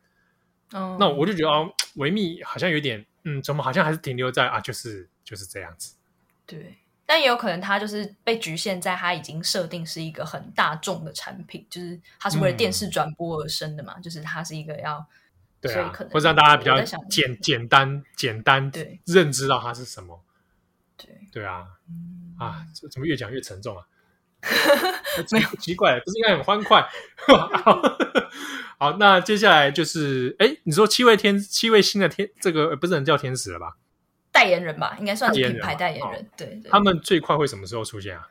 [0.71, 5.95] 哦，那我就觉得哦，维密好像有点，嗯，怎么好像还是停留在啊，就是就是这样子。
[6.45, 6.75] 对，
[7.05, 15.05] 但也有可能它就是被局限在它已经设定是一个很大众的产品，就是它是为了电视转播而生的嘛，嗯、就是它是一个要。
[15.61, 16.79] 对啊，或者让大家比较
[17.09, 20.23] 简简单简单对认知到它是什么。
[20.95, 23.83] 对对啊，嗯、啊，怎么越讲越沉重啊？
[25.31, 26.87] 没有奇怪，不是应该很欢快？
[27.63, 27.81] 好，
[28.77, 33.77] 好，那接下来就是，哎，你说七位天七位新的天，这个不是能叫天使了吧？
[34.35, 36.09] 代言人吧，应该算是品牌代言人。
[36.09, 38.27] 言人对，对，他们最快会什么时候出现啊？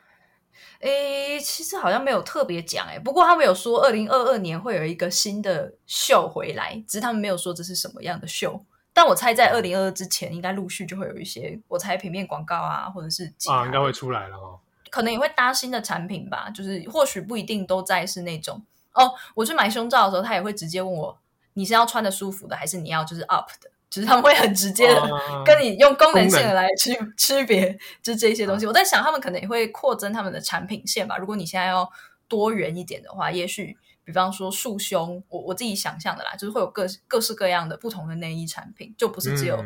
[0.81, 8.63] 诶，其实好像没有特别讲诶，不过他们有说二零二二年会有一个新的秀回来，只是他们没有说这是什么样的秀。
[8.93, 14.59] 但我猜在二零二二之前，应该陆续就会有一些，我猜平面广告啊，或者是啊，应该会出来了哦。
[14.91, 19.11] 可能也会搭新的产品吧，就是或许不一定都在是那种哦。
[19.33, 21.17] 我去买胸罩的时候，他也会直接问我，
[21.53, 23.69] 你是要穿的舒服的，还是你要就是 up 的？
[23.95, 25.01] 其实他们会很直接的
[25.45, 28.65] 跟你用功能性的来区区别，就这些东西。
[28.65, 31.17] 我在想，他们可能也会扩增他们的产品线吧。
[31.17, 31.89] 如果你现在要
[32.27, 39.63] 多元一点的话，也许比方说束胸，我我自己想象的啦，就是会有各各式各样的不同的内衣产品，就不是只有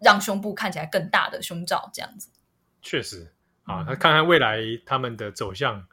[0.00, 2.28] 让胸部看起来更大的胸罩这样子。
[2.82, 3.32] 确实
[3.64, 5.86] 啊，那看看未来他们的走向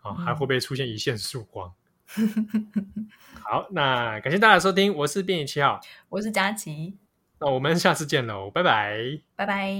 [0.00, 1.74] 啊，还会不会出现一线曙光？
[3.44, 6.96] 好，那感谢大家收听，我是编辑七号，我是佳琪。
[7.40, 8.98] 那我们下次见喽，拜拜，
[9.34, 9.74] 拜拜。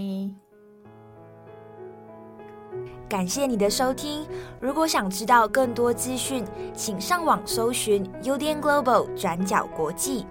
[3.06, 4.26] 感谢你的收听，
[4.60, 6.42] 如果想知道更多资讯，
[6.74, 10.24] 请上网搜寻 UDN Global 转角国际。